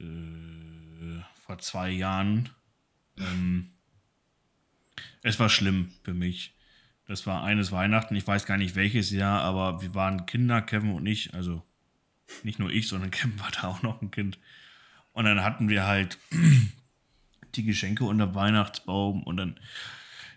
äh, 0.00 1.20
vor 1.44 1.58
zwei 1.58 1.90
Jahren 1.90 2.48
ähm, 3.18 3.70
es 5.22 5.38
war 5.38 5.48
schlimm 5.48 5.92
für 6.02 6.14
mich. 6.14 6.54
Das 7.06 7.26
war 7.26 7.44
eines 7.44 7.72
Weihnachten, 7.72 8.14
ich 8.14 8.26
weiß 8.26 8.46
gar 8.46 8.56
nicht 8.56 8.74
welches 8.74 9.10
Jahr, 9.10 9.42
aber 9.42 9.82
wir 9.82 9.94
waren 9.94 10.26
Kinder, 10.26 10.62
Kevin 10.62 10.92
und 10.92 11.06
ich, 11.06 11.34
also 11.34 11.62
nicht 12.42 12.58
nur 12.58 12.70
ich, 12.70 12.88
sondern 12.88 13.10
Kevin 13.12 13.38
war 13.40 13.50
da 13.50 13.68
auch 13.68 13.82
noch 13.82 14.00
ein 14.02 14.10
Kind. 14.10 14.38
Und 15.12 15.24
dann 15.24 15.42
hatten 15.42 15.68
wir 15.68 15.86
halt 15.86 16.18
die 17.54 17.64
Geschenke 17.64 18.04
unter 18.04 18.34
Weihnachtsbaum 18.34 19.22
und 19.24 19.36
dann, 19.36 19.60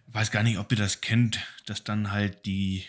ich 0.07 0.13
weiß 0.13 0.31
gar 0.31 0.43
nicht, 0.43 0.57
ob 0.57 0.71
ihr 0.71 0.77
das 0.77 1.01
kennt, 1.01 1.39
dass 1.65 1.83
dann 1.83 2.11
halt 2.11 2.45
die, 2.45 2.83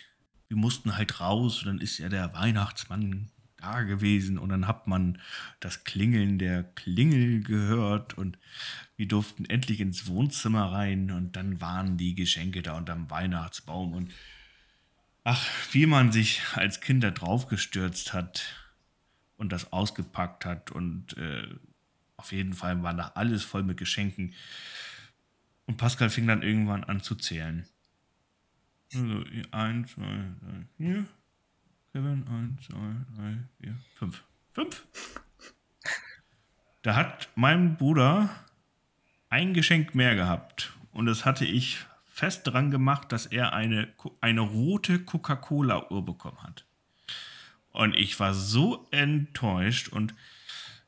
wir 0.49 0.57
mussten 0.57 0.97
halt 0.97 1.21
raus 1.21 1.63
und 1.63 1.67
dann 1.69 1.81
ist 1.81 1.99
ja 1.99 2.09
der 2.09 2.35
Weihnachtsmann 2.35 3.31
da 3.67 3.83
gewesen 3.83 4.39
und 4.39 4.49
dann 4.51 4.67
hat 4.67 4.87
man 4.87 5.21
das 5.61 5.85
Klingeln 5.85 6.39
der 6.39 6.63
Klingel 6.63 7.43
gehört 7.43 8.17
und 8.17 8.39
wir 8.97 9.09
durften 9.09 9.45
endlich 9.45 9.81
ins 9.81 10.07
Wohnzimmer 10.07 10.73
rein 10.73 11.11
und 11.11 11.37
dann 11.37 11.61
waren 11.61 11.97
die 11.97 12.15
Geschenke 12.15 12.63
da 12.63 12.77
unterm 12.77 13.11
Weihnachtsbaum 13.11 13.93
und 13.93 14.13
ach, 15.25 15.45
wie 15.73 15.87
man 15.87 16.13
sich 16.13 16.43
als 16.55 16.81
Kind 16.81 17.03
da 17.03 17.11
draufgestürzt 17.11 18.13
hat 18.13 18.45
und 19.37 19.51
das 19.51 19.73
ausgepackt 19.73 20.45
hat 20.45 20.71
und 20.71 21.17
äh, 21.17 21.49
auf 22.17 22.33
jeden 22.33 22.55
Fall 22.55 22.83
war 22.83 22.95
da 22.95 23.13
alles 23.15 23.45
voll 23.45 23.63
mit 23.63 23.77
Geschenken. 23.77 24.33
Und 25.67 25.77
Pascal 25.77 26.09
fing 26.09 26.27
dann 26.27 26.43
irgendwann 26.43 26.85
an 26.85 27.01
zu 27.01 27.15
zählen. 27.17 27.67
Also, 28.95 29.25
eins, 29.51 29.93
zwei, 29.93 30.05
drei, 30.41 30.67
vier, 30.77 31.07
Kevin, 31.97 32.27
1, 32.29 32.67
2, 32.67 32.77
3, 33.17 33.39
4, 33.63 33.77
5. 33.95 34.25
5. 34.53 34.87
Da 36.83 36.95
hat 36.95 37.31
mein 37.37 37.79
Bruder 37.79 38.29
ein 39.31 39.55
Geschenk 39.55 39.95
mehr 39.95 40.15
gehabt. 40.15 40.75
Und 40.93 41.07
das 41.07 41.25
hatte 41.25 41.47
ich 41.47 41.87
fest 42.05 42.43
dran 42.45 42.71
gemacht, 42.71 43.13
dass 43.13 43.25
er 43.25 43.55
eine, 43.55 43.89
eine 44.21 44.43
rote 44.43 44.99
Coca-Cola-Uhr 44.99 46.05
bekommen 46.05 46.43
hat. 46.43 46.67
Und 47.73 47.97
ich 47.97 48.21
war 48.21 48.35
so 48.35 48.87
enttäuscht 48.91 49.89
und 49.89 50.13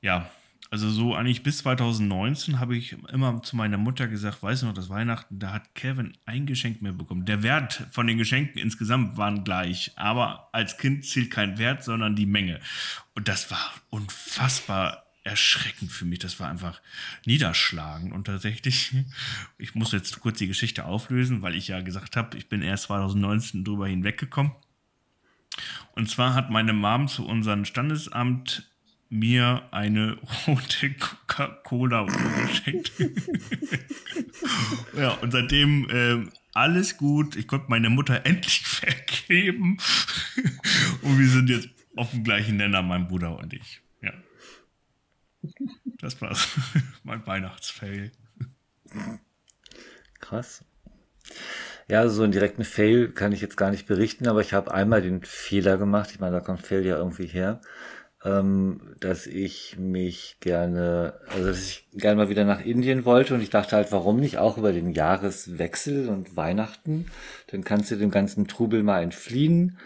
ja, 0.02 0.30
also 0.70 0.90
so 0.90 1.14
eigentlich 1.14 1.42
bis 1.42 1.58
2019 1.58 2.60
habe 2.60 2.76
ich 2.76 2.94
immer 3.10 3.42
zu 3.42 3.56
meiner 3.56 3.78
Mutter 3.78 4.06
gesagt, 4.06 4.42
weißt 4.42 4.62
du 4.62 4.66
noch, 4.66 4.74
das 4.74 4.90
Weihnachten, 4.90 5.38
da 5.38 5.52
hat 5.52 5.74
Kevin 5.74 6.16
ein 6.26 6.44
Geschenk 6.44 6.82
mehr 6.82 6.92
bekommen. 6.92 7.24
Der 7.24 7.42
Wert 7.42 7.86
von 7.90 8.06
den 8.06 8.18
Geschenken 8.18 8.60
insgesamt 8.60 9.16
waren 9.16 9.44
gleich, 9.44 9.92
aber 9.96 10.50
als 10.52 10.76
Kind 10.76 11.06
zählt 11.06 11.30
kein 11.30 11.56
Wert, 11.56 11.84
sondern 11.84 12.16
die 12.16 12.26
Menge. 12.26 12.60
Und 13.14 13.28
das 13.28 13.50
war 13.50 13.72
unfassbar 13.88 15.04
erschreckend 15.24 15.90
für 15.90 16.04
mich. 16.04 16.18
Das 16.18 16.38
war 16.38 16.48
einfach 16.48 16.80
niederschlagend. 17.24 18.12
Und 18.12 18.26
tatsächlich, 18.26 18.94
ich 19.58 19.74
muss 19.74 19.92
jetzt 19.92 20.20
kurz 20.20 20.38
die 20.38 20.48
Geschichte 20.48 20.84
auflösen, 20.84 21.40
weil 21.40 21.54
ich 21.54 21.68
ja 21.68 21.80
gesagt 21.80 22.16
habe, 22.16 22.36
ich 22.36 22.48
bin 22.48 22.60
erst 22.60 22.84
2019 22.84 23.64
drüber 23.64 23.86
hinweggekommen. 23.86 24.52
Und 25.92 26.10
zwar 26.10 26.34
hat 26.34 26.50
meine 26.50 26.72
Mom 26.72 27.08
zu 27.08 27.26
unserem 27.26 27.64
Standesamt 27.64 28.70
mir 29.10 29.62
eine 29.70 30.18
rote 30.46 30.92
Coca-Cola 30.94 32.04
geschenkt. 32.04 32.92
ja, 34.96 35.12
und 35.14 35.32
seitdem 35.32 35.88
äh, 35.90 36.30
alles 36.52 36.96
gut. 36.96 37.36
Ich 37.36 37.48
konnte 37.48 37.66
meine 37.68 37.90
Mutter 37.90 38.26
endlich 38.26 38.66
vergeben. 38.66 39.78
und 41.02 41.18
wir 41.18 41.28
sind 41.28 41.48
jetzt 41.48 41.68
auf 41.96 42.10
dem 42.10 42.24
gleichen 42.24 42.56
Nenner, 42.56 42.82
mein 42.82 43.08
Bruder 43.08 43.38
und 43.38 43.52
ich. 43.52 43.80
Ja. 44.02 44.12
Das 46.00 46.20
war's. 46.20 46.48
mein 47.02 47.26
Weihnachtsfail. 47.26 48.12
Krass. 50.20 50.64
Ja, 51.88 52.08
so 52.08 52.22
einen 52.22 52.32
direkten 52.32 52.64
Fail 52.64 53.08
kann 53.08 53.32
ich 53.32 53.40
jetzt 53.40 53.56
gar 53.56 53.70
nicht 53.70 53.86
berichten, 53.86 54.28
aber 54.28 54.42
ich 54.42 54.52
habe 54.52 54.72
einmal 54.72 55.00
den 55.00 55.22
Fehler 55.22 55.78
gemacht. 55.78 56.10
Ich 56.12 56.20
meine, 56.20 56.32
da 56.36 56.40
kommt 56.40 56.60
Fail 56.60 56.84
ja 56.84 56.96
irgendwie 56.98 57.26
her 57.26 57.62
ähm, 58.24 58.80
dass 59.00 59.26
ich 59.26 59.76
mich 59.78 60.36
gerne, 60.40 61.14
also 61.28 61.46
dass 61.48 61.62
ich 61.62 61.86
gerne 61.92 62.16
mal 62.16 62.28
wieder 62.28 62.44
nach 62.44 62.64
Indien 62.64 63.04
wollte 63.04 63.34
und 63.34 63.40
ich 63.40 63.50
dachte 63.50 63.76
halt, 63.76 63.92
warum 63.92 64.18
nicht 64.18 64.38
auch 64.38 64.58
über 64.58 64.72
den 64.72 64.92
Jahreswechsel 64.92 66.08
und 66.08 66.36
Weihnachten? 66.36 67.06
Dann 67.48 67.62
kannst 67.62 67.90
du 67.90 67.96
dem 67.96 68.10
ganzen 68.10 68.48
Trubel 68.48 68.82
mal 68.82 69.02
entfliehen. 69.02 69.78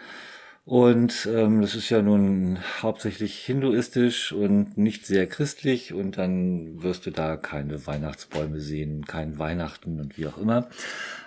Und 0.64 1.29
ähm, 1.29 1.61
das 1.61 1.75
ist 1.75 1.90
ja 1.90 2.03
nun 2.03 2.59
hauptsächlich 2.81 3.37
hinduistisch 3.44 4.33
und 4.33 4.79
nicht 4.79 5.07
sehr 5.07 5.27
christlich 5.27 5.92
und 5.92 6.18
dann 6.18 6.81
wirst 6.85 7.05
du 7.05 7.11
da 7.11 7.37
keine 7.37 7.85
Weihnachtsbäume 7.88 8.61
sehen, 8.61 9.05
kein 9.05 9.40
Weihnachten 9.40 9.98
und 9.98 10.16
wie 10.16 10.29
auch 10.29 10.38
immer. 10.38 10.68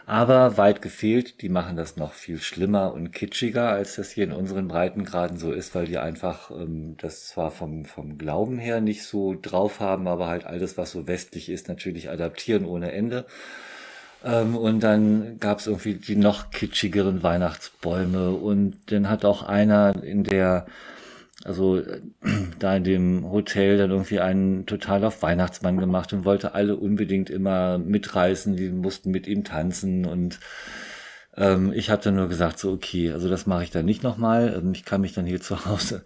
Aber 0.06 0.58
weit 0.58 0.82
gefehlt, 0.82 1.42
die 1.42 1.50
machen 1.50 1.76
das 1.76 1.98
noch 1.98 2.14
viel 2.14 2.40
schlimmer 2.40 2.94
und 2.94 3.12
kitschiger, 3.12 3.70
als 3.72 3.96
das 3.96 4.12
hier 4.12 4.24
in 4.24 4.32
unseren 4.32 4.70
Breitengraden 4.70 5.38
so 5.38 5.52
ist, 5.52 5.76
weil 5.76 5.88
die 5.88 5.98
einfach 5.98 6.50
ähm, 6.52 6.96
das 6.98 7.28
zwar 7.28 7.52
vom, 7.52 7.84
vom 7.84 8.18
Glauben 8.18 8.58
her 8.58 8.80
nicht 8.80 9.04
so 9.04 9.36
drauf 9.42 9.82
haben, 9.82 10.08
aber 10.08 10.28
halt 10.28 10.46
alles, 10.46 10.78
was 10.78 10.92
so 10.92 11.08
westlich 11.08 11.50
ist, 11.50 11.68
natürlich 11.68 12.10
adaptieren 12.10 12.64
ohne 12.64 12.94
Ende. 12.94 13.26
Ähm, 14.26 14.58
und 14.58 14.82
dann 14.82 15.40
gab 15.40 15.60
es 15.60 15.68
irgendwie 15.68 15.94
die 15.94 16.16
noch 16.16 16.50
kitschigeren 16.50 17.22
Weihnachtsbäume. 17.22 18.32
Und 18.32 18.92
dann 18.92 19.10
hat 19.10 19.24
auch 19.24 19.44
einer 19.44 20.04
in 20.04 20.24
der, 20.24 20.66
also 21.44 21.78
äh, 21.78 22.02
da 22.60 22.76
in 22.76 22.84
dem 22.84 23.32
Hotel 23.32 23.78
dann 23.78 23.92
irgendwie 23.92 24.20
einen 24.20 24.66
total 24.66 25.06
auf 25.06 25.22
Weihnachtsmann 25.22 25.78
gemacht 25.78 26.12
und 26.12 26.26
wollte 26.26 26.56
alle 26.56 26.76
unbedingt 26.76 27.30
immer 27.30 27.78
mitreißen, 27.78 28.56
die 28.56 28.70
mussten 28.70 29.12
mit 29.12 29.28
ihm 29.28 29.44
tanzen 29.44 30.06
und 30.06 30.40
ähm, 31.38 31.74
ich 31.74 31.90
habe 31.90 32.02
dann 32.02 32.16
nur 32.16 32.30
gesagt, 32.30 32.60
so 32.60 32.72
okay, 32.72 33.12
also 33.12 33.30
das 33.30 33.46
mache 33.46 33.64
ich 33.64 33.72
dann 33.72 33.86
nicht 33.86 34.04
nochmal. 34.04 34.56
Ähm, 34.58 34.72
ich 34.74 34.86
kann 34.86 35.02
mich 35.02 35.14
dann 35.14 35.26
hier 35.26 35.42
zu 35.42 35.66
Hause 35.66 36.04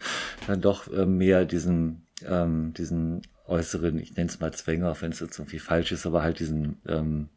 dann 0.47 0.62
doch 0.62 0.91
äh, 0.91 1.05
mehr 1.05 1.45
diesen, 1.45 2.08
ähm, 2.27 2.73
diesen 2.73 3.21
äußeren, 3.47 3.99
ich 3.99 4.15
nenne 4.15 4.29
es 4.29 4.39
mal 4.39 4.53
Zwänge, 4.53 4.89
auch 4.89 5.01
wenn 5.01 5.12
es 5.12 5.19
jetzt 5.19 5.39
irgendwie 5.39 5.60
falsch 5.60 5.91
ist, 5.91 6.05
aber 6.05 6.23
halt 6.23 6.39
diesen 6.39 6.82
ähm, 6.88 7.29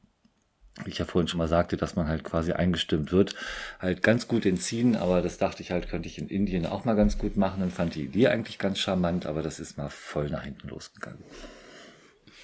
wie 0.84 0.90
ich 0.90 0.98
ja 0.98 1.04
vorhin 1.04 1.28
schon 1.28 1.38
mal 1.38 1.48
sagte, 1.48 1.76
dass 1.76 1.96
man 1.96 2.08
halt 2.08 2.24
quasi 2.24 2.52
eingestimmt 2.52 3.12
wird, 3.12 3.34
halt 3.78 4.02
ganz 4.02 4.26
gut 4.26 4.46
entziehen, 4.46 4.96
aber 4.96 5.20
das 5.20 5.38
dachte 5.38 5.62
ich 5.62 5.70
halt, 5.70 5.88
könnte 5.88 6.08
ich 6.08 6.18
in 6.18 6.28
Indien 6.28 6.66
auch 6.66 6.84
mal 6.84 6.96
ganz 6.96 7.18
gut 7.18 7.36
machen 7.36 7.62
und 7.62 7.72
fand 7.72 7.94
die 7.94 8.04
Idee 8.04 8.28
eigentlich 8.28 8.58
ganz 8.58 8.78
charmant, 8.78 9.26
aber 9.26 9.42
das 9.42 9.60
ist 9.60 9.76
mal 9.76 9.90
voll 9.90 10.30
nach 10.30 10.44
hinten 10.44 10.68
losgegangen. 10.68 11.22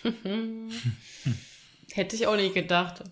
Hätte 1.92 2.16
ich 2.16 2.26
auch 2.26 2.36
nicht 2.36 2.54
gedacht. 2.54 3.02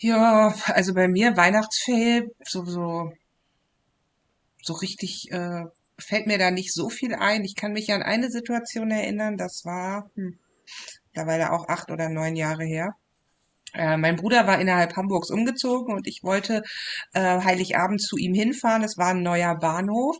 Ja, 0.00 0.54
also 0.66 0.94
bei 0.94 1.08
mir 1.08 1.36
Weihnachtsfail, 1.36 2.30
so, 2.44 2.64
so, 2.64 3.12
so 4.62 4.72
richtig 4.74 5.30
äh, 5.30 5.64
fällt 5.98 6.26
mir 6.26 6.38
da 6.38 6.50
nicht 6.50 6.72
so 6.72 6.88
viel 6.88 7.14
ein. 7.14 7.44
Ich 7.44 7.56
kann 7.56 7.72
mich 7.72 7.92
an 7.92 8.02
eine 8.02 8.30
Situation 8.30 8.90
erinnern, 8.90 9.36
das 9.36 9.64
war, 9.64 10.10
hm, 10.14 10.38
mittlerweile 11.18 11.52
auch 11.52 11.68
acht 11.68 11.90
oder 11.90 12.08
neun 12.08 12.36
Jahre 12.36 12.64
her. 12.64 12.94
Äh, 13.74 13.96
mein 13.96 14.16
Bruder 14.16 14.46
war 14.46 14.60
innerhalb 14.60 14.96
Hamburgs 14.96 15.30
umgezogen 15.30 15.94
und 15.94 16.06
ich 16.06 16.20
wollte 16.22 16.62
äh, 17.12 17.40
Heiligabend 17.40 18.00
zu 18.00 18.16
ihm 18.16 18.32
hinfahren. 18.34 18.82
Es 18.84 18.96
war 18.96 19.08
ein 19.08 19.22
neuer 19.22 19.56
Bahnhof. 19.56 20.16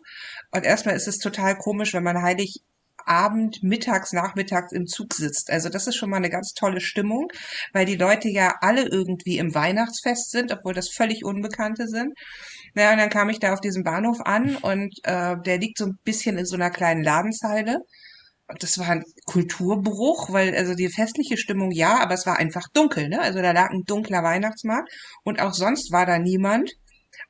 Und 0.51 0.65
erstmal 0.65 0.97
ist 0.97 1.09
es 1.09 1.19
total 1.19 1.57
komisch, 1.57 1.95
wenn 1.95 2.03
man 2.03 2.21
Heiligabend, 2.21 3.63
mittags, 3.63 4.13
nachmittags 4.13 4.73
im 4.73 4.87
Zug 4.87 5.15
sitzt. 5.15 5.51
Also 5.51 5.71
das 5.71 5.87
ist 5.87 5.97
schon 5.97 6.11
mal 6.11 6.17
eine 6.17 6.31
ganz 6.31 6.53
tolle 6.53 6.81
Stimmung, 6.81 7.29
weil 7.73 7.87
die 7.87 7.97
Leute 7.97 8.29
ja 8.29 8.57
alle 8.61 8.87
irgendwie 8.87 9.39
im 9.39 9.55
Weihnachtsfest 9.55 10.31
sind, 10.31 10.53
obwohl 10.53 10.75
das 10.75 10.91
völlig 10.91 11.25
Unbekannte 11.25 11.87
sind. 11.87 12.13
Naja, 12.75 12.93
und 12.93 12.99
dann 12.99 13.09
kam 13.09 13.31
ich 13.31 13.39
da 13.39 13.55
auf 13.55 13.61
diesem 13.61 13.83
Bahnhof 13.83 14.21
an 14.25 14.57
und 14.57 14.95
äh, 15.05 15.37
der 15.47 15.59
liegt 15.59 15.79
so 15.79 15.87
ein 15.87 15.99
bisschen 16.05 16.37
in 16.37 16.45
so 16.45 16.57
einer 16.57 16.71
kleinen 16.71 17.03
Ladenzeile 17.03 17.79
das 18.59 18.79
war 18.79 18.89
ein 18.89 19.05
Kulturbruch, 19.27 20.33
weil 20.33 20.55
also 20.57 20.75
die 20.75 20.89
festliche 20.89 21.37
Stimmung 21.37 21.71
ja, 21.71 21.99
aber 22.01 22.15
es 22.15 22.27
war 22.27 22.39
einfach 22.39 22.67
dunkel, 22.73 23.09
ne? 23.09 23.21
Also 23.21 23.43
da 23.43 23.53
lag 23.53 23.71
ein 23.71 23.85
dunkler 23.85 24.23
Weihnachtsmarkt 24.23 24.91
und 25.23 25.41
auch 25.41 25.53
sonst 25.53 25.93
war 25.93 26.07
da 26.07 26.19
niemand. 26.19 26.73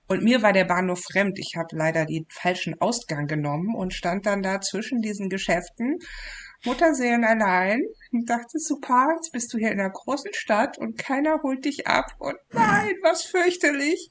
Und 0.06 0.22
mir 0.22 0.42
war 0.42 0.52
der 0.52 0.64
Bahnhof 0.64 1.00
fremd. 1.00 1.38
Ich 1.38 1.54
habe 1.56 1.76
leider 1.76 2.06
den 2.06 2.26
falschen 2.30 2.80
Ausgang 2.80 3.26
genommen 3.26 3.74
und 3.74 3.92
stand 3.94 4.26
dann 4.26 4.42
da 4.42 4.60
zwischen 4.60 5.00
diesen 5.02 5.28
Geschäften 5.28 5.98
Mutterseelen 6.64 7.24
allein 7.24 7.82
und 8.12 8.28
dachte, 8.28 8.58
super, 8.58 9.08
jetzt 9.16 9.32
bist 9.32 9.52
du 9.52 9.58
hier 9.58 9.70
in 9.70 9.80
einer 9.80 9.90
großen 9.90 10.32
Stadt 10.34 10.76
und 10.78 10.98
keiner 10.98 11.42
holt 11.42 11.64
dich 11.64 11.86
ab 11.86 12.06
und 12.18 12.36
nein, 12.52 12.94
was 13.02 13.24
fürchterlich. 13.24 14.08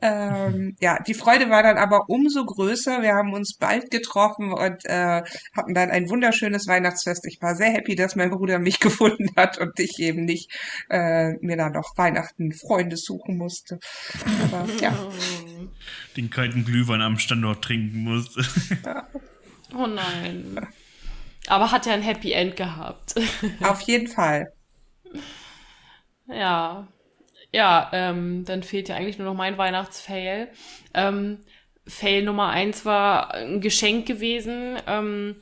Ähm, 0.00 0.76
ja, 0.80 0.98
die 1.02 1.14
Freude 1.14 1.50
war 1.50 1.62
dann 1.62 1.76
aber 1.76 2.08
umso 2.08 2.44
größer. 2.44 3.02
Wir 3.02 3.14
haben 3.14 3.34
uns 3.34 3.56
bald 3.56 3.90
getroffen 3.90 4.52
und 4.52 4.84
äh, 4.86 5.22
hatten 5.54 5.74
dann 5.74 5.90
ein 5.90 6.08
wunderschönes 6.08 6.66
Weihnachtsfest. 6.66 7.26
Ich 7.26 7.38
war 7.42 7.54
sehr 7.54 7.70
happy, 7.70 7.96
dass 7.96 8.16
mein 8.16 8.30
Bruder 8.30 8.58
mich 8.58 8.80
gefunden 8.80 9.28
hat 9.36 9.58
und 9.58 9.78
ich 9.78 9.98
eben 9.98 10.24
nicht 10.24 10.50
äh, 10.88 11.32
mir 11.40 11.56
da 11.56 11.68
noch 11.68 11.96
Weihnachten 11.96 12.52
Freunde 12.52 12.96
suchen 12.96 13.36
musste. 13.36 13.78
Aber, 14.44 14.66
ja. 14.80 14.96
Den 16.16 16.30
kalten 16.30 16.64
Glühwein 16.64 17.02
am 17.02 17.18
Standort 17.18 17.62
trinken 17.62 18.04
musste. 18.04 18.42
Oh 19.74 19.86
nein. 19.86 20.58
Aber 21.46 21.72
hat 21.72 21.86
ja 21.86 21.94
ein 21.94 22.02
Happy 22.02 22.32
End 22.32 22.56
gehabt. 22.56 23.14
Auf 23.62 23.80
jeden 23.82 24.08
Fall. 24.08 24.52
Ja. 26.26 26.86
Ja, 27.52 27.90
ähm, 27.92 28.44
dann 28.44 28.62
fehlt 28.62 28.88
ja 28.88 28.96
eigentlich 28.96 29.18
nur 29.18 29.26
noch 29.26 29.34
mein 29.34 29.58
Weihnachtsfail. 29.58 30.48
Ähm, 30.94 31.38
Fail 31.86 32.22
Nummer 32.22 32.50
eins 32.50 32.84
war 32.84 33.34
ein 33.34 33.60
Geschenk 33.60 34.06
gewesen. 34.06 34.76
Ähm, 34.86 35.36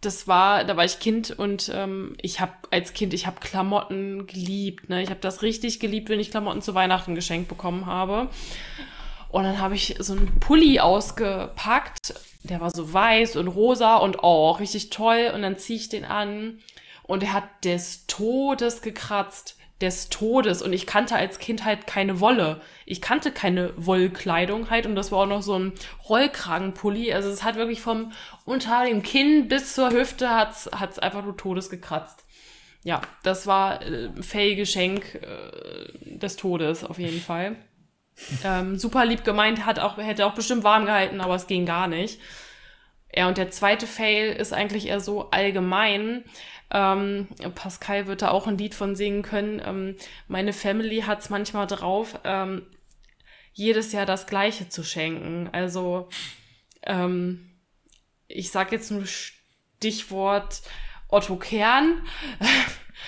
das 0.00 0.26
war, 0.26 0.64
da 0.64 0.76
war 0.76 0.84
ich 0.86 0.98
Kind 0.98 1.30
und 1.30 1.70
ähm, 1.74 2.16
ich 2.22 2.40
habe 2.40 2.52
als 2.70 2.94
Kind, 2.94 3.12
ich 3.12 3.26
habe 3.26 3.40
Klamotten 3.40 4.26
geliebt. 4.26 4.88
Ne? 4.88 5.02
Ich 5.02 5.10
habe 5.10 5.20
das 5.20 5.42
richtig 5.42 5.78
geliebt, 5.78 6.08
wenn 6.08 6.20
ich 6.20 6.30
Klamotten 6.30 6.62
zu 6.62 6.74
Weihnachten 6.74 7.14
geschenkt 7.14 7.48
bekommen 7.48 7.84
habe. 7.84 8.30
Und 9.30 9.44
dann 9.44 9.58
habe 9.58 9.74
ich 9.74 9.96
so 9.98 10.12
einen 10.12 10.40
Pulli 10.40 10.80
ausgepackt 10.80 12.14
der 12.42 12.60
war 12.60 12.70
so 12.70 12.92
weiß 12.92 13.36
und 13.36 13.48
rosa 13.48 13.96
und 13.96 14.22
oh, 14.22 14.50
richtig 14.52 14.90
toll. 14.90 15.30
Und 15.34 15.42
dann 15.42 15.58
ziehe 15.58 15.78
ich 15.78 15.88
den 15.88 16.04
an 16.04 16.58
und 17.02 17.22
er 17.22 17.32
hat 17.32 17.64
des 17.64 18.06
Todes 18.06 18.82
gekratzt. 18.82 19.56
Des 19.80 20.10
Todes. 20.10 20.60
Und 20.60 20.74
ich 20.74 20.86
kannte 20.86 21.16
als 21.16 21.38
Kind 21.38 21.64
halt 21.64 21.86
keine 21.86 22.20
Wolle. 22.20 22.60
Ich 22.84 23.00
kannte 23.00 23.32
keine 23.32 23.72
Wollkleidung 23.76 24.68
halt. 24.68 24.84
Und 24.84 24.94
das 24.94 25.10
war 25.10 25.20
auch 25.20 25.26
noch 25.26 25.40
so 25.42 25.58
ein 25.58 25.72
Rollkragenpulli. 26.06 27.14
Also 27.14 27.30
es 27.30 27.44
hat 27.44 27.56
wirklich 27.56 27.80
vom 27.80 28.12
unter 28.44 28.84
dem 28.84 29.02
Kinn 29.02 29.48
bis 29.48 29.74
zur 29.74 29.90
Hüfte 29.90 30.28
hat's, 30.28 30.68
hat's 30.74 30.98
einfach 30.98 31.24
nur 31.24 31.34
Todes 31.34 31.70
gekratzt. 31.70 32.26
Ja, 32.82 33.00
das 33.22 33.46
war 33.46 33.80
äh, 33.82 34.10
Fellgeschenk 34.20 35.14
äh, 35.14 36.18
des 36.18 36.36
Todes 36.36 36.84
auf 36.84 36.98
jeden 36.98 37.20
Fall. 37.20 37.56
Ähm, 38.44 38.78
super 38.78 39.04
lieb 39.04 39.24
gemeint, 39.24 39.64
hat 39.64 39.78
auch, 39.78 39.96
hätte 39.96 40.26
auch 40.26 40.34
bestimmt 40.34 40.64
warm 40.64 40.84
gehalten, 40.84 41.20
aber 41.20 41.34
es 41.34 41.46
ging 41.46 41.66
gar 41.66 41.88
nicht. 41.88 42.20
Ja, 43.12 43.28
und 43.28 43.38
der 43.38 43.50
zweite 43.50 43.86
Fail 43.86 44.32
ist 44.32 44.52
eigentlich 44.52 44.86
eher 44.86 45.00
so 45.00 45.30
allgemein. 45.30 46.24
Ähm, 46.70 47.28
Pascal 47.54 48.06
wird 48.06 48.22
da 48.22 48.30
auch 48.30 48.46
ein 48.46 48.58
Lied 48.58 48.74
von 48.74 48.94
singen 48.94 49.22
können. 49.22 49.60
Ähm, 49.64 49.96
meine 50.28 50.52
Family 50.52 51.00
hat 51.02 51.20
es 51.20 51.30
manchmal 51.30 51.66
drauf, 51.66 52.18
ähm, 52.24 52.66
jedes 53.52 53.92
Jahr 53.92 54.06
das 54.06 54.26
Gleiche 54.26 54.68
zu 54.68 54.84
schenken. 54.84 55.48
Also, 55.52 56.08
ähm, 56.84 57.50
ich 58.28 58.50
sag 58.50 58.70
jetzt 58.70 58.92
nur 58.92 59.06
Stichwort 59.06 60.62
Otto 61.08 61.36
Kern. 61.36 62.06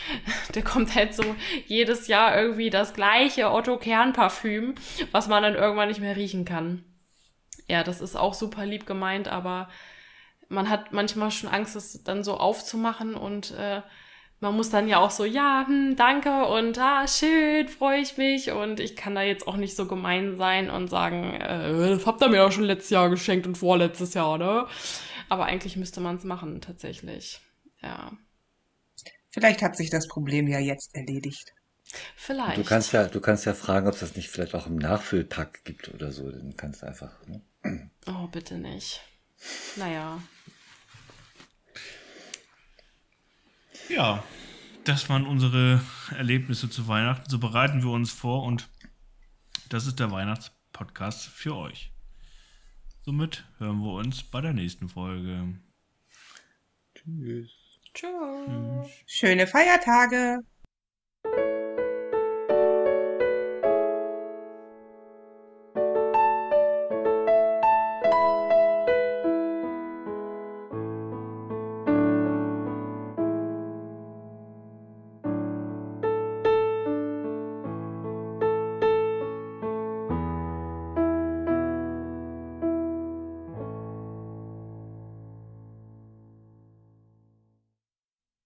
der 0.55 0.63
kommt 0.63 0.95
halt 0.95 1.15
so 1.15 1.25
jedes 1.67 2.07
Jahr 2.09 2.37
irgendwie 2.39 2.71
das 2.71 2.95
gleiche 2.95 3.51
Otto 3.51 3.77
Kern 3.77 4.13
Parfüm, 4.13 4.75
was 5.11 5.29
man 5.29 5.43
dann 5.43 5.55
irgendwann 5.55 5.89
nicht 5.89 6.01
mehr 6.01 6.17
riechen 6.17 6.45
kann. 6.45 6.85
Ja, 7.69 7.83
das 7.85 8.01
ist 8.01 8.17
auch 8.17 8.35
super 8.35 8.67
lieb 8.67 8.87
gemeint, 8.87 9.29
aber 9.29 9.69
man 10.49 10.69
hat 10.69 10.93
manchmal 10.93 11.31
schon 11.31 11.49
Angst, 11.49 11.77
es 11.77 12.03
dann 12.05 12.25
so 12.25 12.37
aufzumachen 12.37 13.15
und 13.15 13.53
äh, 13.53 13.83
man 14.41 14.57
muss 14.57 14.71
dann 14.71 14.89
ja 14.89 14.99
auch 14.99 15.11
so, 15.11 15.25
ja, 15.25 15.65
hm, 15.67 15.95
danke 15.97 16.47
und 16.47 16.77
ah, 16.79 17.07
schön, 17.07 17.69
freue 17.69 18.01
ich 18.01 18.17
mich 18.17 18.51
und 18.51 18.81
ich 18.81 18.97
kann 18.97 19.15
da 19.15 19.23
jetzt 19.23 19.47
auch 19.47 19.57
nicht 19.57 19.77
so 19.77 19.87
gemein 19.87 20.37
sein 20.37 20.69
und 20.69 20.89
sagen, 20.89 21.35
äh, 21.35 21.91
das 21.91 22.07
habt 22.07 22.21
ihr 22.23 22.29
mir 22.29 22.45
auch 22.45 22.51
schon 22.53 22.65
letztes 22.65 22.91
Jahr 22.91 23.09
geschenkt 23.09 23.47
und 23.47 23.57
vorletztes 23.57 24.15
Jahr, 24.15 24.39
ne? 24.39 24.67
Aber 25.29 25.45
eigentlich 25.45 25.77
müsste 25.77 26.01
man 26.01 26.17
es 26.17 26.25
machen, 26.25 26.61
tatsächlich. 26.61 27.41
Ja. 27.83 28.11
Vielleicht 29.33 29.63
hat 29.63 29.77
sich 29.77 29.91
das 29.91 30.07
Problem 30.07 30.47
ja 30.47 30.59
jetzt 30.59 30.95
erledigt. 30.95 31.55
Vielleicht. 32.17 32.59
Du 32.59 32.65
kannst 32.65 32.93
ja, 32.93 33.09
du 33.09 33.21
kannst 33.21 33.45
ja 33.47 33.55
fragen, 33.55 33.87
ob 33.87 33.95
es 33.95 34.01
das 34.01 34.17
nicht 34.17 34.29
vielleicht 34.29 34.55
auch 34.55 34.67
im 34.67 34.77
Nachfüllpack 34.77 35.65
gibt 35.65 35.89
oder 35.89 36.13
so. 36.13 36.31
Dann 36.31 36.57
kannst 36.57 36.83
du 36.83 36.87
einfach. 36.87 37.13
Ne? 37.27 37.43
Oh, 38.07 38.27
bitte 38.29 38.59
nicht. 38.59 39.01
Naja. 39.77 40.23
Ja, 43.89 44.23
das 44.85 45.09
waren 45.09 45.27
unsere 45.27 45.81
Erlebnisse 46.17 46.71
zu 46.71 46.89
Weihnachten. 46.89 47.29
So 47.29 47.39
bereiten 47.39 47.83
wir 47.83 47.91
uns 47.91 48.13
vor 48.13 48.45
und 48.45 48.69
das 49.69 49.87
ist 49.87 49.99
der 49.99 50.11
Weihnachtspodcast 50.11 51.27
für 51.27 51.57
euch. 51.57 51.93
Somit 53.05 53.45
hören 53.59 53.81
wir 53.81 53.93
uns 53.95 54.23
bei 54.23 54.41
der 54.41 54.53
nächsten 54.53 54.89
Folge. 54.89 55.59
Tschüss. 56.95 57.62
Tschüss. 57.95 58.91
Schöne 59.07 59.47
Feiertage. 59.47 60.41